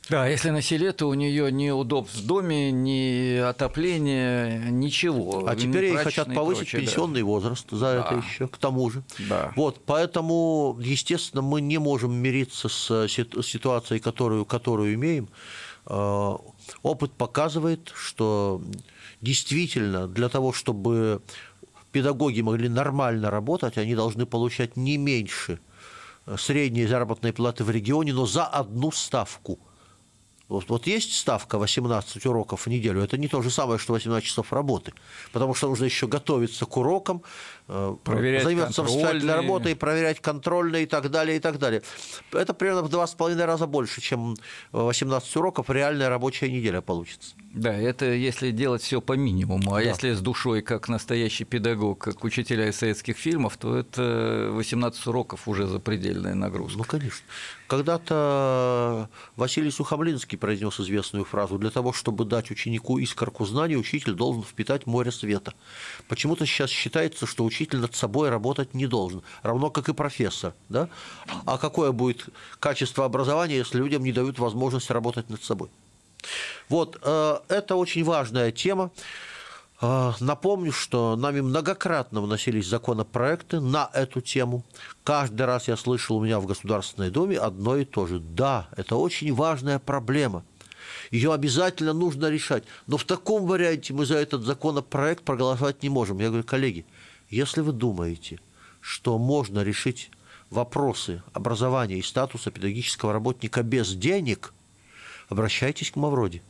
Да, 0.08 0.28
если 0.28 0.50
на 0.50 0.62
селе, 0.62 0.92
то 0.92 1.08
у 1.08 1.14
нее 1.14 1.50
ни 1.50 1.68
удобств 1.70 2.16
в 2.16 2.26
доме, 2.26 2.70
ни 2.70 3.38
отопления, 3.38 4.70
ничего. 4.70 5.46
А 5.48 5.56
теперь 5.56 5.86
ей 5.86 5.96
хотят 5.96 6.32
повысить 6.32 6.70
прочее, 6.70 6.82
пенсионный 6.82 7.20
да. 7.20 7.26
возраст 7.26 7.66
за 7.70 7.78
да. 7.86 8.00
это 8.00 8.14
еще, 8.24 8.46
к 8.46 8.56
тому 8.56 8.88
же. 8.88 9.02
Да. 9.28 9.52
Вот, 9.56 9.80
поэтому, 9.84 10.78
естественно, 10.80 11.42
мы 11.42 11.60
не 11.60 11.78
можем 11.78 12.14
мириться 12.14 12.68
с 12.68 13.08
ситуацией, 13.08 13.98
которую, 13.98 14.44
которую 14.44 14.94
имеем. 14.94 15.28
А, 15.86 16.40
опыт 16.82 17.12
показывает, 17.12 17.92
что 17.94 18.60
действительно 19.20 20.08
для 20.08 20.28
того, 20.28 20.52
чтобы 20.52 21.22
педагоги 21.92 22.40
могли 22.40 22.68
нормально 22.68 23.30
работать, 23.30 23.78
они 23.78 23.94
должны 23.94 24.26
получать 24.26 24.76
не 24.76 24.98
меньше 24.98 25.60
средней 26.36 26.86
заработной 26.86 27.32
платы 27.32 27.64
в 27.64 27.70
регионе, 27.70 28.12
но 28.12 28.26
за 28.26 28.44
одну 28.44 28.90
ставку. 28.90 29.58
Вот, 30.48 30.68
вот 30.68 30.86
есть 30.86 31.12
ставка 31.12 31.58
18 31.58 32.24
уроков 32.26 32.66
в 32.66 32.66
неделю, 32.68 33.02
это 33.02 33.18
не 33.18 33.26
то 33.26 33.42
же 33.42 33.50
самое, 33.50 33.80
что 33.80 33.94
18 33.94 34.24
часов 34.24 34.52
работы, 34.52 34.92
потому 35.32 35.54
что 35.54 35.68
нужно 35.68 35.86
еще 35.86 36.06
готовиться 36.06 36.66
к 36.66 36.76
урокам, 36.76 37.22
э, 37.66 37.96
проверять 38.04 38.44
заниматься 38.44 38.84
воспитательной 38.84 39.34
работой, 39.34 39.74
проверять 39.74 40.20
контрольные 40.20 40.84
и 40.84 40.86
так 40.86 41.10
далее, 41.10 41.38
и 41.38 41.40
так 41.40 41.58
далее. 41.58 41.82
Это 42.32 42.54
примерно 42.54 42.82
в 42.82 42.88
два 42.88 43.08
с 43.08 43.14
половиной 43.14 43.44
раза 43.44 43.66
больше, 43.66 44.00
чем 44.00 44.36
18 44.70 45.36
уроков 45.36 45.68
реальная 45.68 46.08
рабочая 46.08 46.48
неделя 46.48 46.80
получится. 46.80 47.34
Да, 47.52 47.74
это 47.74 48.12
если 48.12 48.50
делать 48.50 48.82
все 48.82 49.00
по 49.00 49.14
минимуму, 49.14 49.74
а 49.74 49.78
да. 49.78 49.82
если 49.82 50.12
с 50.12 50.20
душой, 50.20 50.62
как 50.62 50.88
настоящий 50.88 51.44
педагог, 51.44 51.98
как 51.98 52.22
учителя 52.22 52.68
из 52.68 52.76
советских 52.76 53.16
фильмов, 53.16 53.56
то 53.56 53.76
это 53.76 54.50
18 54.52 55.06
уроков 55.06 55.48
уже 55.48 55.66
запредельная 55.66 56.34
нагрузка. 56.34 56.78
Ну, 56.78 56.84
конечно. 56.84 57.24
Когда-то 57.66 59.08
Василий 59.34 59.70
Сухомлинский 59.70 60.38
произнес 60.38 60.78
известную 60.78 61.24
фразу 61.24 61.58
«Для 61.58 61.70
того, 61.70 61.92
чтобы 61.92 62.24
дать 62.24 62.50
ученику 62.50 62.98
искорку 62.98 63.44
знаний, 63.44 63.76
учитель 63.76 64.14
должен 64.14 64.42
впитать 64.42 64.86
море 64.86 65.10
света». 65.10 65.52
Почему-то 66.08 66.46
сейчас 66.46 66.70
считается, 66.70 67.26
что 67.26 67.44
учитель 67.44 67.78
над 67.78 67.94
собой 67.94 68.30
работать 68.30 68.74
не 68.74 68.86
должен, 68.86 69.22
равно 69.42 69.70
как 69.70 69.88
и 69.88 69.94
профессор. 69.94 70.54
Да? 70.68 70.88
А 71.44 71.58
какое 71.58 71.92
будет 71.92 72.28
качество 72.60 73.04
образования, 73.04 73.56
если 73.56 73.78
людям 73.78 74.04
не 74.04 74.12
дают 74.12 74.38
возможность 74.38 74.90
работать 74.90 75.28
над 75.28 75.42
собой? 75.42 75.68
Вот, 76.68 76.98
э, 77.02 77.36
это 77.48 77.76
очень 77.76 78.04
важная 78.04 78.52
тема. 78.52 78.90
Э, 79.80 80.12
напомню, 80.20 80.72
что 80.72 81.16
нами 81.16 81.40
многократно 81.40 82.20
вносились 82.20 82.66
законопроекты 82.66 83.60
на 83.60 83.90
эту 83.92 84.20
тему. 84.20 84.64
Каждый 85.04 85.46
раз 85.46 85.68
я 85.68 85.76
слышал 85.76 86.16
у 86.16 86.24
меня 86.24 86.40
в 86.40 86.46
Государственной 86.46 87.10
Думе 87.10 87.38
одно 87.38 87.76
и 87.76 87.84
то 87.84 88.06
же. 88.06 88.20
Да, 88.20 88.68
это 88.76 88.96
очень 88.96 89.34
важная 89.34 89.78
проблема. 89.78 90.44
Ее 91.10 91.32
обязательно 91.32 91.92
нужно 91.92 92.30
решать. 92.30 92.64
Но 92.86 92.96
в 92.96 93.04
таком 93.04 93.46
варианте 93.46 93.92
мы 93.92 94.06
за 94.06 94.16
этот 94.16 94.42
законопроект 94.42 95.24
проголосовать 95.24 95.82
не 95.82 95.88
можем. 95.88 96.18
Я 96.18 96.28
говорю, 96.28 96.44
коллеги, 96.44 96.86
если 97.28 97.60
вы 97.60 97.72
думаете, 97.72 98.40
что 98.80 99.18
можно 99.18 99.62
решить 99.62 100.10
вопросы 100.50 101.22
образования 101.32 101.98
и 101.98 102.02
статуса 102.02 102.50
педагогического 102.50 103.12
работника 103.12 103.62
без 103.62 103.94
денег– 103.94 104.52
обращайтесь 105.28 105.90
к 105.90 105.96
Мавроди. 105.96 106.42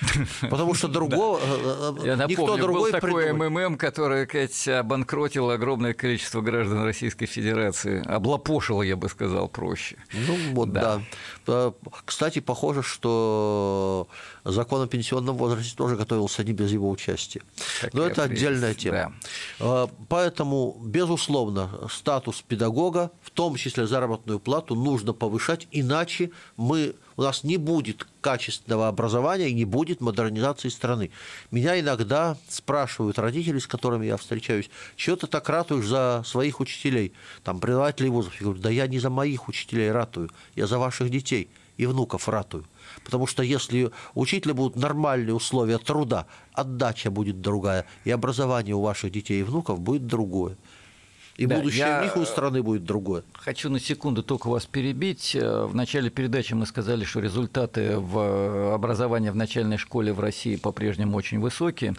Потому 0.50 0.74
что 0.74 0.88
другого, 0.88 1.40
э, 1.42 1.94
э, 2.02 2.06
Я 2.06 2.16
напомню, 2.16 2.72
был 2.72 2.90
такой. 2.90 3.32
МММ, 3.32 3.76
который, 3.76 4.26
сказать, 4.26 4.68
обанкротил 4.68 5.50
огромное 5.50 5.92
количество 5.92 6.40
граждан 6.40 6.84
Российской 6.84 7.26
Федерации. 7.26 8.02
Облапошило, 8.06 8.82
я 8.82 8.96
бы 8.96 9.08
сказал, 9.08 9.48
проще. 9.48 9.96
Ну, 10.12 10.36
вот, 10.52 10.72
да. 10.72 11.02
да. 11.46 11.72
Кстати, 12.04 12.40
похоже, 12.40 12.82
что 12.82 14.08
закон 14.44 14.82
о 14.82 14.86
пенсионном 14.86 15.36
возрасте 15.36 15.74
тоже 15.76 15.96
готовился 15.96 16.44
не 16.44 16.52
без 16.52 16.70
его 16.70 16.90
участия. 16.90 17.42
Но 17.92 18.04
это 18.04 18.24
отдельная 18.24 18.74
тема. 18.74 19.12
Поэтому, 20.08 20.76
безусловно, 20.80 21.70
статус 21.90 22.42
педагога, 22.46 23.10
в 23.22 23.30
том 23.30 23.56
числе 23.56 23.86
заработную 23.86 24.38
плату, 24.38 24.74
нужно 24.74 25.12
повышать, 25.12 25.66
иначе 25.70 26.30
мы 26.56 26.94
у 27.18 27.22
нас 27.22 27.42
не 27.42 27.56
будет 27.56 28.06
качественного 28.20 28.86
образования 28.86 29.50
и 29.50 29.52
не 29.52 29.64
будет 29.64 30.00
модернизации 30.00 30.68
страны. 30.68 31.10
Меня 31.50 31.78
иногда 31.78 32.36
спрашивают 32.48 33.18
родители, 33.18 33.58
с 33.58 33.66
которыми 33.66 34.06
я 34.06 34.16
встречаюсь, 34.16 34.70
что 34.96 35.16
ты 35.16 35.26
так 35.26 35.48
ратуешь 35.48 35.86
за 35.86 36.22
своих 36.24 36.60
учителей, 36.60 37.12
там, 37.42 37.58
преподавателей 37.58 38.10
вузов. 38.10 38.34
Я 38.36 38.44
говорю, 38.44 38.62
да 38.62 38.70
я 38.70 38.86
не 38.86 39.00
за 39.00 39.10
моих 39.10 39.48
учителей 39.48 39.90
ратую, 39.90 40.30
я 40.54 40.68
за 40.68 40.78
ваших 40.78 41.10
детей 41.10 41.50
и 41.76 41.86
внуков 41.86 42.28
ратую. 42.28 42.64
Потому 43.04 43.26
что 43.26 43.42
если 43.42 43.90
у 44.14 44.20
учителя 44.20 44.54
будут 44.54 44.76
нормальные 44.76 45.34
условия 45.34 45.78
труда, 45.78 46.26
отдача 46.52 47.10
будет 47.10 47.40
другая, 47.40 47.84
и 48.04 48.12
образование 48.12 48.76
у 48.76 48.80
ваших 48.80 49.10
детей 49.10 49.40
и 49.40 49.42
внуков 49.42 49.80
будет 49.80 50.06
другое. 50.06 50.56
И 51.38 51.46
да, 51.46 51.58
будущее 51.58 51.86
я... 51.86 52.00
у 52.00 52.02
них 52.02 52.16
у 52.16 52.24
страны 52.24 52.64
будет 52.64 52.84
другое. 52.84 53.22
Хочу 53.32 53.70
на 53.70 53.78
секунду 53.78 54.24
только 54.24 54.48
вас 54.48 54.66
перебить. 54.66 55.36
Э, 55.36 55.66
в 55.66 55.74
начале 55.74 56.10
передачи 56.10 56.52
мы 56.52 56.66
сказали, 56.66 57.04
что 57.04 57.20
результаты 57.20 57.96
в 57.96 58.18
э, 58.18 58.74
образовании 58.74 59.30
в 59.30 59.36
начальной 59.36 59.76
школе 59.76 60.12
в 60.12 60.18
России 60.18 60.56
по-прежнему 60.56 61.16
очень 61.16 61.38
высокие. 61.38 61.94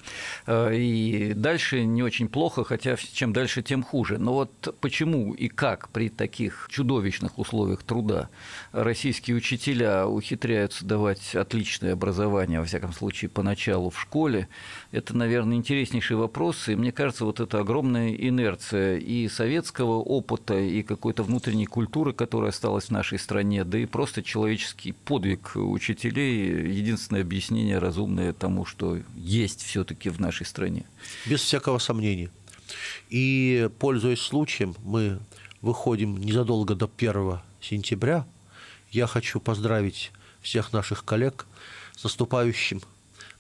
Э, 0.46 0.76
и 0.76 1.32
дальше 1.34 1.86
не 1.86 2.04
очень 2.04 2.28
плохо, 2.28 2.66
хотя 2.66 2.98
чем 2.98 3.32
дальше, 3.32 3.64
тем 3.64 3.82
хуже. 3.82 4.18
Но 4.18 4.34
вот 4.34 4.76
почему 4.82 5.34
и 5.34 5.48
как 5.48 5.88
при 5.90 6.10
таких 6.10 6.68
чудовищных 6.70 7.40
условиях 7.40 7.82
труда 7.84 8.28
российские 8.74 9.38
учителя 9.38 10.06
ухитряются 10.06 10.84
давать 10.84 11.34
отличное 11.34 11.94
образование, 11.94 12.60
во 12.60 12.66
всяком 12.66 12.92
случае, 12.92 13.30
поначалу 13.30 13.90
в 13.90 13.98
школе, 14.02 14.50
это, 14.92 15.16
наверное, 15.16 15.58
интереснейший 15.58 16.18
вопрос. 16.18 16.68
И 16.68 16.76
мне 16.76 16.92
кажется, 16.92 17.26
вот 17.26 17.40
эта 17.40 17.60
огромная 17.60 18.14
инерция 18.14 18.98
и 18.98 19.28
советского 19.28 19.98
опыта, 19.98 20.58
и 20.58 20.82
какой-то 20.82 21.24
внутренней 21.24 21.68
культуры, 21.68 22.12
которая 22.12 22.50
осталась 22.50 22.86
в 22.86 22.92
нашей 22.92 23.20
стране, 23.20 23.64
да 23.64 23.78
и 23.78 23.86
просто 23.86 24.24
человеческий 24.24 24.94
подвиг 24.94 25.52
учителей, 25.56 26.72
единственное 26.72 27.22
объяснение 27.22 27.78
разумное 27.78 28.34
тому, 28.34 28.66
что 28.66 28.98
есть 29.16 29.62
все 29.62 29.84
таки 29.84 30.10
в 30.10 30.20
нашей 30.20 30.46
стране. 30.46 30.86
Без 31.28 31.42
всякого 31.42 31.78
сомнения. 31.78 32.32
И, 33.10 33.70
пользуясь 33.80 34.22
случаем, 34.22 34.76
мы 34.84 35.20
выходим 35.62 36.18
незадолго 36.18 36.74
до 36.74 36.90
1 36.98 37.40
сентября. 37.62 38.26
Я 38.92 39.06
хочу 39.06 39.40
поздравить 39.40 40.12
всех 40.42 40.74
наших 40.74 41.06
коллег 41.06 41.46
с 41.96 42.04
наступающим 42.04 42.82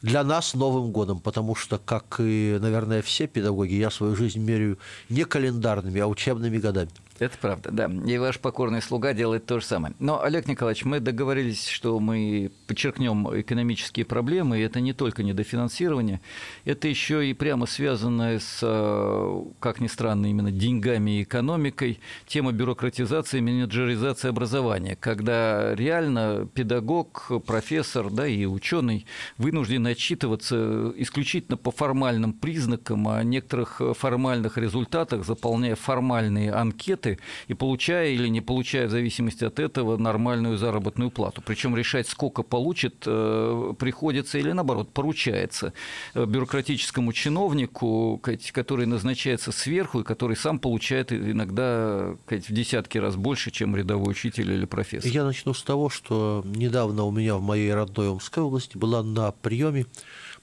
для 0.01 0.23
нас 0.23 0.53
Новым 0.53 0.91
годом, 0.91 1.19
потому 1.19 1.55
что, 1.55 1.77
как 1.77 2.19
и, 2.19 2.57
наверное, 2.59 3.01
все 3.01 3.27
педагоги, 3.27 3.73
я 3.73 3.89
свою 3.89 4.15
жизнь 4.15 4.39
меряю 4.39 4.77
не 5.09 5.25
календарными, 5.25 5.99
а 5.99 6.07
учебными 6.07 6.57
годами. 6.57 6.91
Это 7.19 7.38
правда, 7.38 7.69
да. 7.71 7.91
И 8.05 8.17
ваш 8.17 8.39
покорный 8.39 8.82
слуга 8.82 9.13
делает 9.13 9.45
то 9.45 9.60
же 9.60 9.65
самое. 9.65 9.93
Но, 9.99 10.23
Олег 10.23 10.47
Николаевич, 10.47 10.86
мы 10.86 11.01
договорились, 11.01 11.67
что 11.67 11.99
мы 11.99 12.51
подчеркнем 12.65 13.27
экономические 13.41 14.05
проблемы, 14.05 14.60
и 14.60 14.62
это 14.62 14.79
не 14.79 14.93
только 14.93 15.23
недофинансирование, 15.23 16.21
это 16.63 16.88
еще 16.88 17.27
и 17.27 17.34
прямо 17.34 17.65
связано 17.65 18.39
с, 18.39 18.60
э, 18.62 19.43
как 19.60 19.82
ни 19.82 19.88
странно, 19.88 20.27
именно 20.27 20.51
деньгами 20.51 21.19
и 21.19 21.23
экономикой, 21.23 21.99
тема 22.25 22.53
бюрократизации, 22.53 23.41
менеджеризации 23.41 24.29
образования, 24.29 24.95
когда 24.99 25.75
реально 25.75 26.47
педагог, 26.53 27.32
профессор, 27.45 28.10
да, 28.10 28.27
и 28.27 28.45
ученый 28.45 29.05
вынужден 29.38 29.86
отчитываться 29.88 30.93
исключительно 30.95 31.58
по 31.58 31.71
формальным 31.71 32.32
признакам, 32.32 33.08
о 33.08 33.23
некоторых 33.23 33.82
формальных 33.97 34.58
результатах, 34.58 35.25
заполняя 35.25 35.75
формальные 35.75 36.53
анкеты, 36.53 37.09
работы 37.10 37.19
и 37.48 37.54
получая 37.54 38.10
или 38.10 38.30
не 38.30 38.41
получая 38.41 38.88
в 38.88 38.91
зависимости 38.91 39.45
от 39.45 39.60
этого 39.60 39.98
нормальную 39.98 40.58
заработную 40.58 41.12
плату. 41.12 41.41
Причем 41.45 41.76
решать, 41.76 42.08
сколько 42.08 42.43
получит, 42.43 43.04
э, 43.06 43.74
приходится 43.78 44.38
или 44.38 44.52
наоборот 44.52 44.89
поручается 44.93 45.74
э, 46.13 46.26
бюрократическому 46.26 47.13
чиновнику, 47.13 48.22
который 48.54 48.86
назначается 48.86 49.52
сверху 49.52 50.02
и 50.02 50.04
который 50.04 50.36
сам 50.36 50.60
получает 50.60 51.12
иногда 51.12 52.15
в 52.28 52.54
десятки 52.54 52.98
раз 52.98 53.15
больше, 53.15 53.52
чем 53.52 53.76
рядовой 53.76 54.12
учитель 54.12 54.52
или 54.52 54.65
профессор. 54.65 55.12
Я 55.12 55.24
начну 55.24 55.54
с 55.54 55.63
того, 55.63 55.89
что 55.89 56.43
недавно 56.45 57.04
у 57.04 57.12
меня 57.12 57.36
в 57.36 57.41
моей 57.41 57.74
родной 57.74 58.10
Омской 58.10 58.43
области 58.43 58.78
была 58.78 59.04
на 59.04 59.32
приеме 59.32 59.86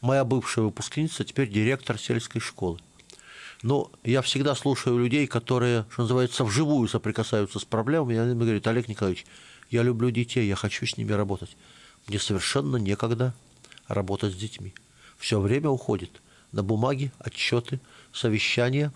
моя 0.00 0.24
бывшая 0.24 0.62
выпускница, 0.62 1.24
теперь 1.24 1.48
директор 1.48 1.98
сельской 1.98 2.40
школы. 2.40 2.78
Но 3.62 3.90
я 4.04 4.22
всегда 4.22 4.54
слушаю 4.54 4.98
людей, 4.98 5.26
которые, 5.26 5.86
что 5.90 6.02
называется, 6.02 6.44
вживую 6.44 6.88
соприкасаются 6.88 7.58
с 7.58 7.64
проблемами, 7.64 8.14
и 8.14 8.18
они 8.18 8.34
мне 8.34 8.44
говорят, 8.44 8.66
Олег 8.66 8.88
Николаевич, 8.88 9.24
я 9.70 9.82
люблю 9.82 10.10
детей, 10.10 10.46
я 10.46 10.56
хочу 10.56 10.86
с 10.86 10.96
ними 10.96 11.12
работать. 11.12 11.56
Мне 12.06 12.18
совершенно 12.18 12.76
некогда 12.76 13.34
работать 13.88 14.34
с 14.34 14.36
детьми. 14.36 14.74
Все 15.18 15.40
время 15.40 15.70
уходит 15.70 16.22
на 16.52 16.62
бумаги, 16.62 17.12
отчеты, 17.18 17.80
совещания. 18.12 18.92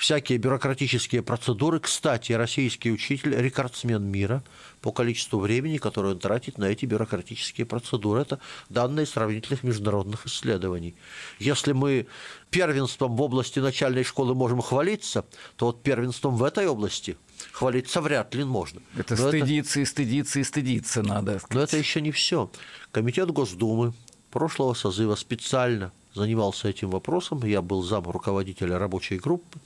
Всякие 0.00 0.38
бюрократические 0.38 1.22
процедуры. 1.22 1.78
Кстати, 1.78 2.32
российский 2.32 2.90
учитель– 2.90 3.36
рекордсмен 3.36 4.02
мира 4.02 4.42
по 4.80 4.92
количеству 4.92 5.38
времени, 5.38 5.76
которое 5.76 6.14
он 6.14 6.18
тратит 6.18 6.56
на 6.56 6.64
эти 6.64 6.86
бюрократические 6.86 7.66
процедуры. 7.66 8.22
Это 8.22 8.40
данные 8.70 9.04
сравнительных 9.04 9.62
международных 9.62 10.24
исследований. 10.26 10.94
Если 11.38 11.72
мы 11.72 12.06
первенством 12.48 13.14
в 13.14 13.20
области 13.20 13.58
начальной 13.58 14.02
школы 14.02 14.34
можем 14.34 14.62
хвалиться, 14.62 15.26
то 15.56 15.66
вот 15.66 15.82
первенством 15.82 16.34
в 16.34 16.44
этой 16.44 16.66
области 16.66 17.18
хвалиться 17.52 18.00
вряд 18.00 18.34
ли 18.34 18.44
можно. 18.44 18.80
Это 18.96 19.16
Но 19.16 19.28
стыдиться 19.28 19.72
это... 19.72 19.80
и 19.80 19.84
стыдиться 19.84 20.40
и 20.40 20.44
стыдиться 20.44 21.02
надо. 21.02 21.42
Но 21.50 21.60
это 21.60 21.76
еще 21.76 22.00
не 22.00 22.10
все. 22.10 22.50
Комитет 22.90 23.30
Госдумы 23.30 23.92
прошлого 24.30 24.72
созыва 24.72 25.14
специально 25.14 25.92
занимался 26.14 26.68
этим 26.68 26.90
вопросом. 26.90 27.44
Я 27.44 27.62
был 27.62 27.82
зам 27.82 28.04
руководителя 28.04 28.78
рабочей 28.78 29.18
группы. 29.18 29.58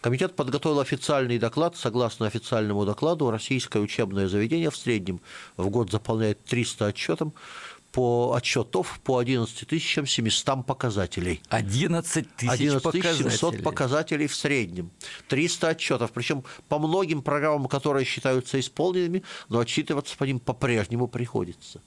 Комитет 0.00 0.34
подготовил 0.34 0.80
официальный 0.80 1.38
доклад. 1.38 1.76
Согласно 1.76 2.26
официальному 2.26 2.86
докладу, 2.86 3.30
российское 3.30 3.80
учебное 3.80 4.28
заведение 4.28 4.70
в 4.70 4.76
среднем 4.76 5.20
в 5.56 5.68
год 5.68 5.90
заполняет 5.90 6.42
300 6.44 6.86
отчетов 6.86 7.32
по 7.92 8.34
отчетов 8.34 9.00
по 9.04 9.18
11 9.18 9.82
700 9.82 10.64
показателей. 10.66 11.42
11 11.48 12.36
тысяч 12.36 12.50
11 12.50 12.82
700 12.82 13.22
показателей. 13.32 13.62
показателей 13.62 14.26
в 14.26 14.34
среднем. 14.34 14.90
300 15.28 15.68
отчетов. 15.68 16.12
Причем 16.12 16.44
по 16.68 16.78
многим 16.78 17.20
программам, 17.20 17.66
которые 17.66 18.04
считаются 18.04 18.58
исполненными, 18.58 19.22
но 19.48 19.58
отчитываться 19.58 20.16
по 20.16 20.24
ним 20.24 20.40
по-прежнему 20.40 21.08
приходится. 21.08 21.82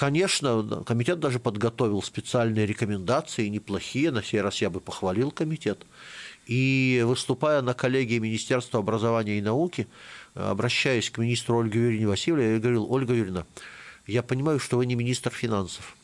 Конечно, 0.00 0.82
комитет 0.86 1.20
даже 1.20 1.38
подготовил 1.38 2.00
специальные 2.00 2.64
рекомендации, 2.64 3.48
неплохие. 3.48 4.10
На 4.10 4.22
сей 4.22 4.40
раз 4.40 4.62
я 4.62 4.70
бы 4.70 4.80
похвалил 4.80 5.30
комитет. 5.30 5.84
И 6.46 7.04
выступая 7.04 7.60
на 7.60 7.74
коллегии 7.74 8.18
Министерства 8.18 8.80
образования 8.80 9.36
и 9.36 9.42
науки, 9.42 9.86
обращаясь 10.32 11.10
к 11.10 11.18
министру 11.18 11.60
Ольге 11.60 11.80
Юрьевне 11.80 12.06
Васильевне, 12.06 12.52
я 12.54 12.58
говорил, 12.58 12.90
Ольга 12.90 13.12
Юрьевна, 13.12 13.44
я 14.06 14.22
понимаю, 14.22 14.58
что 14.58 14.78
вы 14.78 14.86
не 14.86 14.94
министр 14.94 15.32
финансов, 15.32 15.94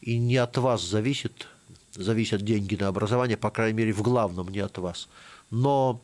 и 0.00 0.18
не 0.18 0.36
от 0.36 0.56
вас 0.58 0.82
зависит, 0.82 1.46
зависят 1.94 2.42
деньги 2.42 2.74
на 2.74 2.88
образование, 2.88 3.36
по 3.36 3.52
крайней 3.52 3.78
мере, 3.78 3.92
в 3.92 4.02
главном 4.02 4.48
не 4.48 4.58
от 4.58 4.78
вас. 4.78 5.08
Но 5.52 6.00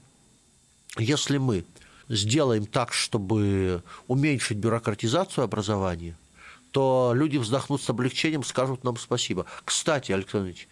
если 0.99 1.39
мы 1.39 1.65
сделаем 2.09 2.67
так, 2.67 2.93
чтобы 2.93 3.83
уменьшить 4.07 4.59
бюрократизацию 4.59 5.43
образования, 5.43 6.15
то 6.71 7.13
люди 7.15 7.37
вздохнут 7.37 7.83
с 7.83 7.91
облегчением, 7.91 8.45
скажут 8.45 8.85
нам 8.85 8.97
спасибо. 8.97 9.47
Кстати, 9.65 10.13
Александр 10.13 10.49
Ильич, 10.49 10.69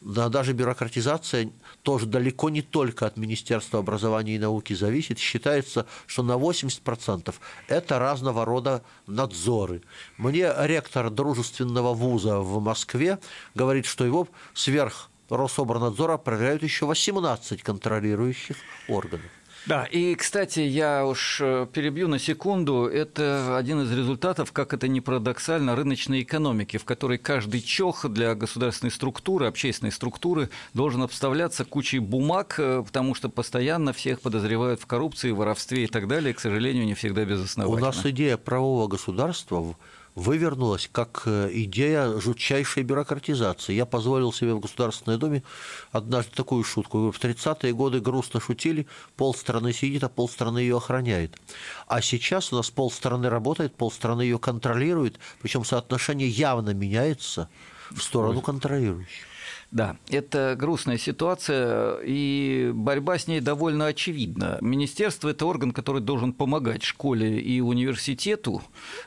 да, 0.00 0.28
даже 0.28 0.52
бюрократизация 0.52 1.52
тоже 1.82 2.06
далеко 2.06 2.50
не 2.50 2.60
только 2.60 3.06
от 3.06 3.16
Министерства 3.16 3.78
образования 3.78 4.34
и 4.34 4.38
науки 4.38 4.72
зависит. 4.72 5.18
Считается, 5.18 5.86
что 6.06 6.22
на 6.24 6.32
80% 6.32 7.32
это 7.68 7.98
разного 7.98 8.44
рода 8.44 8.82
надзоры. 9.06 9.82
Мне 10.16 10.52
ректор 10.58 11.08
дружественного 11.08 11.94
вуза 11.94 12.40
в 12.40 12.60
Москве 12.60 13.20
говорит, 13.54 13.86
что 13.86 14.04
его 14.04 14.28
сверх 14.54 15.08
Рособорнадзора 15.30 16.18
проверяют 16.18 16.62
еще 16.62 16.86
18 16.86 17.62
контролирующих 17.62 18.56
органов. 18.88 19.30
Да, 19.66 19.84
и, 19.84 20.14
кстати, 20.16 20.60
я 20.60 21.06
уж 21.06 21.40
э, 21.40 21.66
перебью 21.72 22.08
на 22.08 22.18
секунду. 22.18 22.86
Это 22.86 23.56
один 23.56 23.82
из 23.82 23.92
результатов, 23.92 24.50
как 24.52 24.74
это 24.74 24.88
не 24.88 25.00
парадоксально, 25.00 25.76
рыночной 25.76 26.22
экономики, 26.22 26.78
в 26.78 26.84
которой 26.84 27.18
каждый 27.18 27.60
чох 27.60 28.08
для 28.08 28.34
государственной 28.34 28.90
структуры, 28.90 29.46
общественной 29.46 29.92
структуры 29.92 30.50
должен 30.74 31.02
обставляться 31.02 31.64
кучей 31.64 32.00
бумаг, 32.00 32.56
э, 32.58 32.82
потому 32.84 33.14
что 33.14 33.28
постоянно 33.28 33.92
всех 33.92 34.20
подозревают 34.20 34.80
в 34.80 34.86
коррупции, 34.86 35.30
воровстве 35.30 35.84
и 35.84 35.86
так 35.86 36.08
далее. 36.08 36.32
И, 36.32 36.34
к 36.34 36.40
сожалению, 36.40 36.84
не 36.84 36.94
всегда 36.94 37.24
безосновательно. 37.24 37.88
У 37.88 37.92
нас 37.92 38.04
идея 38.04 38.36
правового 38.36 38.88
государства 38.88 39.76
вывернулась 40.14 40.88
как 40.92 41.22
э, 41.26 41.48
идея 41.52 42.18
жутчайшей 42.18 42.82
бюрократизации. 42.82 43.72
Я 43.72 43.86
позволил 43.86 44.32
себе 44.32 44.54
в 44.54 44.60
Государственной 44.60 45.18
Думе 45.18 45.42
однажды 45.90 46.32
такую 46.34 46.64
шутку. 46.64 47.10
В 47.10 47.18
30-е 47.18 47.72
годы 47.72 48.00
грустно 48.00 48.40
шутили, 48.40 48.86
полстраны 49.16 49.72
сидит, 49.72 50.04
а 50.04 50.08
полстраны 50.08 50.58
ее 50.58 50.76
охраняет. 50.76 51.38
А 51.86 52.02
сейчас 52.02 52.52
у 52.52 52.56
нас 52.56 52.70
полстраны 52.70 53.28
работает, 53.28 53.74
полстраны 53.74 54.22
ее 54.22 54.38
контролирует, 54.38 55.18
причем 55.40 55.64
соотношение 55.64 56.28
явно 56.28 56.70
меняется 56.70 57.48
в 57.90 58.00
сторону 58.02 58.40
контролирующих. 58.40 59.31
Да, 59.72 59.96
это 60.10 60.54
грустная 60.58 60.98
ситуация, 60.98 61.96
и 62.04 62.72
борьба 62.74 63.16
с 63.16 63.26
ней 63.26 63.40
довольно 63.40 63.86
очевидна. 63.86 64.58
Министерство– 64.60 65.28
это 65.30 65.46
орган, 65.46 65.72
который 65.72 66.02
должен 66.02 66.34
помогать 66.34 66.82
школе 66.82 67.40
и 67.40 67.58
университету, 67.62 68.62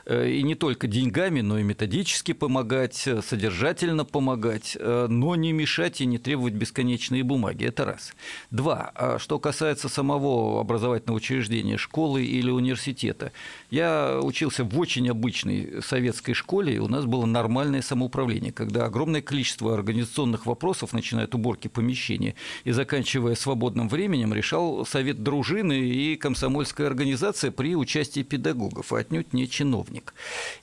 э, 0.06 0.28
и 0.28 0.42
не 0.42 0.56
только 0.56 0.88
деньгами, 0.88 1.40
но 1.40 1.60
и 1.60 1.62
методически 1.62 2.32
помогать, 2.32 2.96
содержательно 2.96 4.04
помогать, 4.04 4.76
э, 4.76 5.06
но 5.08 5.36
не 5.36 5.52
мешать 5.52 6.00
и 6.00 6.06
не 6.06 6.18
требовать 6.18 6.54
бесконечные 6.54 7.22
бумаги. 7.22 7.64
Это 7.64 7.84
раз. 7.84 8.12
Два. 8.50 8.90
А 8.96 9.20
что 9.20 9.38
касается 9.38 9.88
самого 9.88 10.60
образовательного 10.60 11.18
учреждения, 11.18 11.76
школы 11.76 12.24
или 12.24 12.50
университета. 12.50 13.30
Я 13.70 14.18
учился 14.20 14.64
в 14.64 14.76
очень 14.76 15.08
обычной 15.08 15.80
советской 15.80 16.32
школе, 16.32 16.74
и 16.74 16.78
у 16.78 16.88
нас 16.88 17.04
было 17.04 17.24
нормальное 17.24 17.82
самоуправление, 17.82 18.52
когда 18.52 18.86
огромное 18.86 19.22
количество 19.22 19.72
организационных 19.72 20.40
вопросов 20.40 20.55
вопросов, 20.56 20.94
начиная 20.94 21.26
от 21.26 21.34
уборки 21.34 21.68
помещения 21.68 22.34
и 22.64 22.72
заканчивая 22.72 23.34
свободным 23.34 23.88
временем, 23.88 24.32
решал 24.32 24.86
совет 24.86 25.22
дружины 25.22 25.78
и 25.78 26.16
комсомольская 26.16 26.86
организация 26.86 27.50
при 27.50 27.76
участии 27.76 28.22
педагогов, 28.22 28.92
а 28.92 28.98
отнюдь 28.98 29.34
не 29.34 29.46
чиновник. 29.46 30.14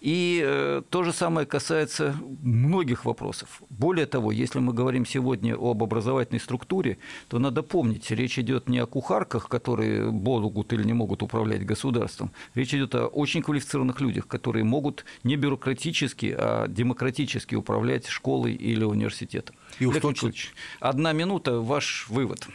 И 0.01 0.41
э, 0.43 0.81
то 0.89 1.03
же 1.03 1.13
самое 1.13 1.45
касается 1.45 2.15
многих 2.41 3.05
вопросов. 3.05 3.61
Более 3.69 4.07
того, 4.07 4.31
если 4.31 4.59
мы 4.59 4.73
говорим 4.73 5.05
сегодня 5.05 5.55
об 5.55 5.83
образовательной 5.83 6.39
структуре, 6.39 6.97
то 7.27 7.37
надо 7.39 7.61
помнить, 7.61 8.09
речь 8.11 8.39
идет 8.39 8.69
не 8.69 8.79
о 8.79 8.87
кухарках, 8.87 9.47
которые 9.47 10.11
могут 10.11 10.73
или 10.73 10.83
не 10.83 10.93
могут 10.93 11.21
управлять 11.21 11.65
государством, 11.65 12.31
речь 12.55 12.73
идет 12.73 12.95
о 12.95 13.05
очень 13.05 13.43
квалифицированных 13.43 14.01
людях, 14.01 14.27
которые 14.27 14.63
могут 14.63 15.05
не 15.23 15.35
бюрократически, 15.35 16.35
а 16.35 16.67
демократически 16.67 17.55
управлять 17.55 18.07
школой 18.07 18.53
или 18.53 18.83
университетом. 18.83 19.55
И 19.83 19.85
уж 19.85 19.99
точно... 19.99 20.31
Одна 20.79 21.11
минута, 21.11 21.59
ваш 21.59 22.07
вывод. 22.07 22.47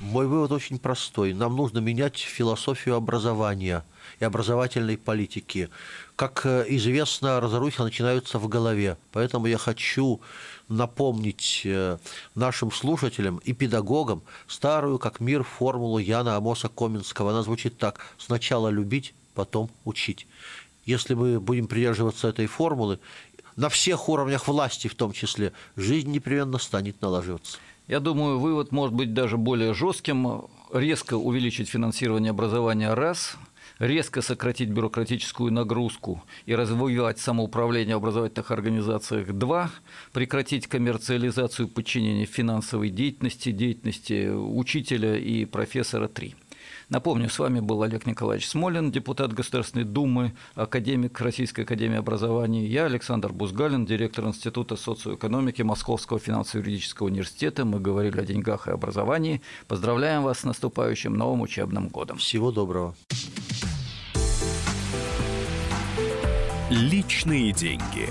Мой 0.00 0.26
вывод 0.26 0.50
очень 0.50 0.78
простой. 0.78 1.32
Нам 1.32 1.54
нужно 1.56 1.78
менять 1.78 2.18
философию 2.18 2.96
образования 2.96 3.84
и 4.18 4.24
образовательной 4.24 4.98
политики. 4.98 5.70
Как 6.16 6.44
э, 6.44 6.64
известно, 6.68 7.40
разрухи 7.40 7.80
начинаются 7.80 8.38
в 8.38 8.48
голове. 8.48 8.98
Поэтому 9.12 9.46
я 9.46 9.58
хочу 9.58 10.20
напомнить 10.68 11.62
э, 11.64 11.98
нашим 12.34 12.72
слушателям 12.72 13.38
и 13.38 13.52
педагогам 13.52 14.22
старую, 14.48 14.98
как 14.98 15.20
мир, 15.20 15.44
формулу 15.44 15.98
Яна 15.98 16.36
Амоса 16.36 16.68
Коминского. 16.68 17.30
Она 17.30 17.42
звучит 17.42 17.78
так. 17.78 18.00
Сначала 18.18 18.68
любить, 18.68 19.14
потом 19.34 19.70
учить. 19.84 20.26
Если 20.86 21.14
мы 21.14 21.40
будем 21.40 21.66
придерживаться 21.66 22.28
этой 22.28 22.46
формулы, 22.46 23.00
на 23.56 23.68
всех 23.68 24.08
уровнях 24.08 24.46
власти 24.48 24.88
в 24.88 24.94
том 24.94 25.12
числе, 25.12 25.52
жизнь 25.76 26.10
непременно 26.10 26.58
станет 26.58 27.00
налаживаться. 27.00 27.58
Я 27.88 28.00
думаю, 28.00 28.38
вывод 28.38 28.72
может 28.72 28.94
быть 28.94 29.14
даже 29.14 29.36
более 29.36 29.72
жестким. 29.72 30.46
Резко 30.72 31.14
увеличить 31.14 31.68
финансирование 31.68 32.30
образования– 32.30 32.92
раз, 32.94 33.36
резко 33.78 34.20
сократить 34.22 34.70
бюрократическую 34.70 35.52
нагрузку 35.52 36.24
и 36.46 36.54
развивать 36.56 37.20
самоуправление 37.20 37.94
в 37.94 37.98
образовательных 37.98 38.50
организациях– 38.50 39.28
два, 39.32 39.70
прекратить 40.12 40.66
коммерциализацию 40.66 41.68
подчинения 41.68 42.24
финансовой 42.24 42.90
деятельности, 42.90 43.52
деятельности 43.52 44.28
учителя 44.28 45.16
и 45.16 45.44
профессора– 45.44 46.08
три. 46.08 46.34
Напомню, 46.88 47.28
с 47.28 47.38
вами 47.40 47.58
был 47.58 47.82
Олег 47.82 48.06
Николаевич 48.06 48.48
Смолин, 48.48 48.92
депутат 48.92 49.32
Государственной 49.32 49.84
Думы, 49.84 50.34
академик 50.54 51.20
Российской 51.20 51.62
Академии 51.62 51.98
Образования. 51.98 52.64
Я 52.64 52.84
Александр 52.84 53.32
Бузгалин, 53.32 53.86
директор 53.86 54.24
Института 54.24 54.76
социоэкономики 54.76 55.62
Московского 55.62 56.20
финансово-юридического 56.20 57.08
университета. 57.08 57.64
Мы 57.64 57.80
говорили 57.80 58.20
о 58.20 58.24
деньгах 58.24 58.68
и 58.68 58.70
образовании. 58.70 59.42
Поздравляем 59.66 60.22
вас 60.22 60.40
с 60.40 60.44
наступающим 60.44 61.14
новым 61.14 61.40
учебным 61.40 61.88
годом. 61.88 62.18
Всего 62.18 62.52
доброго. 62.52 62.94
Личные 66.70 67.52
деньги. 67.52 68.10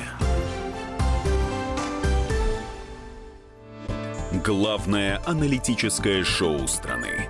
Главное 4.43 5.21
аналитическое 5.25 6.25
шоу 6.25 6.67
страны. 6.67 7.29